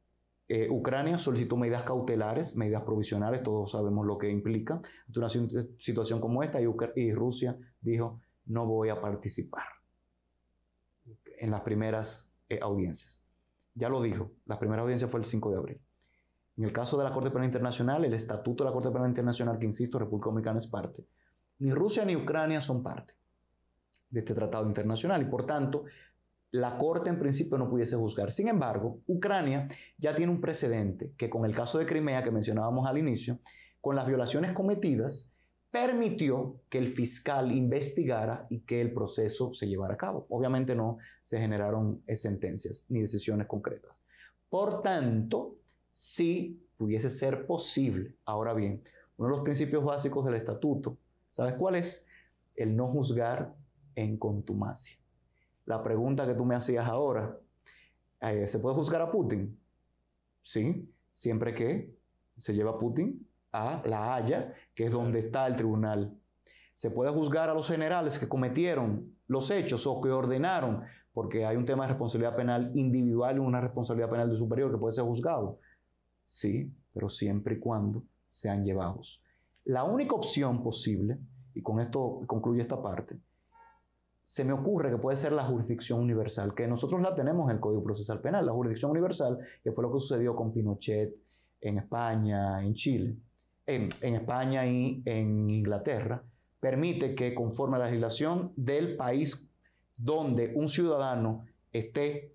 eh, 0.48 0.68
Ucrania 0.70 1.18
solicitó 1.18 1.56
medidas 1.56 1.82
cautelares, 1.82 2.56
medidas 2.56 2.84
provisionales, 2.84 3.42
todos 3.42 3.72
sabemos 3.72 4.06
lo 4.06 4.16
que 4.16 4.30
implica. 4.30 4.80
Ante 5.06 5.18
una 5.18 5.28
situación 5.28 6.20
como 6.20 6.42
esta, 6.42 6.60
y, 6.60 7.12
Rusia 7.12 7.58
dijo, 7.80 8.20
no 8.46 8.66
voy 8.66 8.90
a 8.90 9.00
participar 9.00 9.64
en 11.38 11.50
las 11.50 11.62
primeras 11.62 12.30
eh, 12.48 12.60
audiencias. 12.62 13.24
Ya 13.74 13.88
lo 13.88 14.00
dijo, 14.00 14.30
la 14.46 14.58
primera 14.58 14.82
audiencia 14.82 15.08
fue 15.08 15.20
el 15.20 15.26
5 15.26 15.50
de 15.50 15.56
abril. 15.56 15.80
En 16.56 16.64
el 16.64 16.72
caso 16.72 16.96
de 16.96 17.04
la 17.04 17.10
Corte 17.10 17.30
Penal 17.30 17.46
Internacional, 17.46 18.04
el 18.04 18.14
Estatuto 18.14 18.64
de 18.64 18.70
la 18.70 18.72
Corte 18.72 18.90
Penal 18.90 19.08
Internacional, 19.08 19.58
que 19.58 19.66
insisto, 19.66 19.98
República 19.98 20.26
Dominicana 20.26 20.58
es 20.58 20.66
parte, 20.68 21.06
ni 21.58 21.72
Rusia 21.72 22.04
ni 22.04 22.14
Ucrania 22.14 22.60
son 22.60 22.82
parte 22.82 23.14
de 24.10 24.20
este 24.20 24.34
tratado 24.34 24.66
internacional 24.66 25.20
y 25.22 25.24
por 25.24 25.44
tanto 25.44 25.84
la 26.60 26.78
Corte 26.78 27.10
en 27.10 27.18
principio 27.18 27.58
no 27.58 27.68
pudiese 27.68 27.96
juzgar. 27.96 28.32
Sin 28.32 28.48
embargo, 28.48 29.00
Ucrania 29.06 29.68
ya 29.98 30.14
tiene 30.14 30.32
un 30.32 30.40
precedente 30.40 31.12
que 31.16 31.28
con 31.28 31.44
el 31.44 31.54
caso 31.54 31.78
de 31.78 31.86
Crimea 31.86 32.22
que 32.22 32.30
mencionábamos 32.30 32.88
al 32.88 32.98
inicio, 32.98 33.38
con 33.80 33.94
las 33.94 34.06
violaciones 34.06 34.52
cometidas, 34.52 35.32
permitió 35.70 36.60
que 36.70 36.78
el 36.78 36.88
fiscal 36.88 37.52
investigara 37.52 38.46
y 38.48 38.60
que 38.60 38.80
el 38.80 38.92
proceso 38.92 39.52
se 39.52 39.68
llevara 39.68 39.94
a 39.94 39.98
cabo. 39.98 40.26
Obviamente 40.30 40.74
no 40.74 40.96
se 41.22 41.38
generaron 41.38 42.02
eh, 42.06 42.16
sentencias 42.16 42.86
ni 42.88 43.00
decisiones 43.00 43.46
concretas. 43.46 44.02
Por 44.48 44.80
tanto, 44.80 45.56
sí 45.90 46.62
pudiese 46.78 47.10
ser 47.10 47.46
posible. 47.46 48.16
Ahora 48.24 48.54
bien, 48.54 48.82
uno 49.18 49.28
de 49.28 49.36
los 49.36 49.44
principios 49.44 49.84
básicos 49.84 50.24
del 50.24 50.34
estatuto, 50.34 50.96
¿sabes 51.28 51.54
cuál 51.56 51.74
es? 51.74 52.06
El 52.54 52.74
no 52.74 52.88
juzgar 52.88 53.54
en 53.94 54.16
contumacia. 54.16 54.98
La 55.66 55.82
pregunta 55.82 56.26
que 56.26 56.34
tú 56.34 56.44
me 56.44 56.54
hacías 56.54 56.88
ahora, 56.88 57.38
eh, 58.20 58.48
¿se 58.48 58.58
puede 58.58 58.76
juzgar 58.76 59.02
a 59.02 59.10
Putin? 59.10 59.58
Sí, 60.42 60.88
siempre 61.12 61.52
que 61.52 61.94
se 62.36 62.54
lleva 62.54 62.70
a 62.72 62.78
Putin 62.78 63.28
a 63.52 63.82
La 63.84 64.14
Haya, 64.14 64.54
que 64.74 64.84
es 64.84 64.92
donde 64.92 65.18
está 65.18 65.46
el 65.46 65.56
tribunal. 65.56 66.16
Se 66.72 66.90
puede 66.90 67.10
juzgar 67.10 67.50
a 67.50 67.54
los 67.54 67.68
generales 67.68 68.18
que 68.18 68.28
cometieron 68.28 69.16
los 69.26 69.50
hechos 69.50 69.86
o 69.86 70.00
que 70.00 70.10
ordenaron, 70.10 70.84
porque 71.12 71.44
hay 71.44 71.56
un 71.56 71.64
tema 71.64 71.84
de 71.84 71.88
responsabilidad 71.88 72.36
penal 72.36 72.70
individual 72.74 73.36
y 73.36 73.40
una 73.40 73.60
responsabilidad 73.60 74.10
penal 74.10 74.30
de 74.30 74.36
superior 74.36 74.70
que 74.70 74.78
puede 74.78 74.92
ser 74.92 75.04
juzgado. 75.04 75.58
Sí, 76.22 76.70
pero 76.92 77.08
siempre 77.08 77.56
y 77.56 77.58
cuando 77.58 78.04
sean 78.28 78.62
llevados. 78.62 79.22
La 79.64 79.84
única 79.84 80.14
opción 80.14 80.62
posible, 80.62 81.18
y 81.54 81.62
con 81.62 81.80
esto 81.80 82.20
concluye 82.26 82.60
esta 82.60 82.80
parte, 82.80 83.18
se 84.26 84.44
me 84.44 84.52
ocurre 84.52 84.90
que 84.90 84.98
puede 84.98 85.16
ser 85.16 85.30
la 85.30 85.44
jurisdicción 85.44 86.00
universal, 86.00 86.52
que 86.52 86.66
nosotros 86.66 87.00
la 87.00 87.14
tenemos 87.14 87.48
en 87.48 87.54
el 87.54 87.60
Código 87.60 87.84
Procesal 87.84 88.20
Penal, 88.20 88.44
la 88.44 88.52
jurisdicción 88.52 88.90
universal, 88.90 89.38
que 89.62 89.70
fue 89.70 89.84
lo 89.84 89.92
que 89.92 90.00
sucedió 90.00 90.34
con 90.34 90.52
Pinochet 90.52 91.14
en 91.60 91.78
España, 91.78 92.60
en 92.60 92.74
Chile, 92.74 93.16
en, 93.64 93.88
España 94.02 94.66
y 94.66 95.00
en 95.04 95.48
Inglaterra, 95.48 96.24
permite 96.58 97.14
que 97.14 97.36
conforme 97.36 97.76
a 97.76 97.78
la 97.78 97.84
legislación 97.84 98.52
del 98.56 98.96
país 98.96 99.48
donde 99.96 100.52
un 100.56 100.66
ciudadano 100.66 101.44
esté 101.72 102.34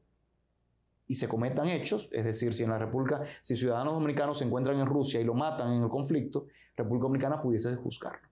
y 1.10 1.16
se 1.16 1.28
cometan 1.28 1.68
hechos, 1.68 2.08
es 2.14 2.24
decir, 2.24 2.54
si 2.54 2.64
en 2.64 2.70
la 2.70 2.78
República, 2.78 3.22
si 3.42 3.58
ciudadanos 3.58 3.96
dominicanos 3.96 4.38
se 4.38 4.46
encuentran 4.46 4.80
en 4.80 4.86
Rusia 4.86 5.20
y 5.20 5.26
lo 5.26 5.34
matan 5.34 5.74
en 5.74 5.84
el 5.84 5.90
conflicto, 5.90 6.48
República 6.78 7.04
Dominicana 7.04 7.42
pudiese 7.42 7.76
juzgarlo. 7.76 8.31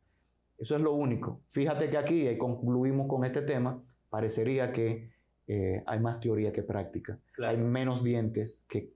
Eso 0.59 0.75
es 0.75 0.81
lo 0.81 0.91
único. 0.91 1.41
Fíjate 1.47 1.89
que 1.89 1.97
aquí, 1.97 2.27
y 2.27 2.37
concluimos 2.37 3.07
con 3.07 3.23
este 3.23 3.41
tema, 3.41 3.81
parecería 4.09 4.71
que 4.71 5.09
eh, 5.47 5.81
hay 5.85 5.99
más 5.99 6.19
teoría 6.19 6.51
que 6.51 6.63
práctica. 6.63 7.19
Hay 7.37 7.57
menos 7.57 8.03
dientes 8.03 8.65
que... 8.67 8.93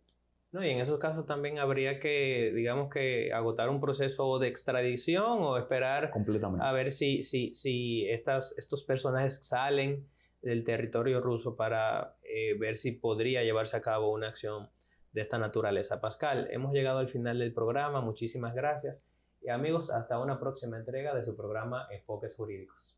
No, 0.52 0.64
y 0.64 0.70
en 0.70 0.80
esos 0.80 1.00
casos 1.00 1.26
también 1.26 1.58
habría 1.58 2.00
que, 2.00 2.52
digamos 2.54 2.92
que, 2.94 3.34
agotar 3.34 3.70
un 3.70 3.80
proceso 3.80 4.38
de 4.38 4.50
extradición 4.50 5.42
o 5.42 5.58
esperar 5.58 6.12
a 6.60 6.72
ver 6.72 6.92
si, 6.92 7.24
si, 7.24 7.56
si 7.56 8.08
estas, 8.08 8.54
estos 8.60 8.84
personajes 8.84 9.40
salen 9.48 10.06
del 10.44 10.64
territorio 10.64 11.22
ruso 11.22 11.56
para 11.56 12.18
eh, 12.24 12.56
ver 12.60 12.78
si 12.78 12.92
podría 12.92 13.42
llevarse 13.42 13.78
a 13.78 13.82
cabo 13.82 14.12
una 14.12 14.28
acción 14.28 14.70
de 15.14 15.22
esta 15.22 15.40
naturaleza. 15.40 16.02
Pascal, 16.02 16.48
hemos 16.52 16.74
llegado 16.74 17.00
al 17.00 17.10
final 17.10 17.40
del 17.40 17.54
programa. 17.54 18.02
Muchísimas 18.02 18.54
gracias. 18.54 19.02
Y 19.44 19.50
amigos, 19.50 19.90
hasta 19.90 20.20
una 20.20 20.40
próxima 20.40 20.78
entrega 20.78 21.14
de 21.14 21.24
su 21.24 21.36
programa 21.36 21.88
Enfoques 21.92 22.34
Jurídicos. 22.36 22.98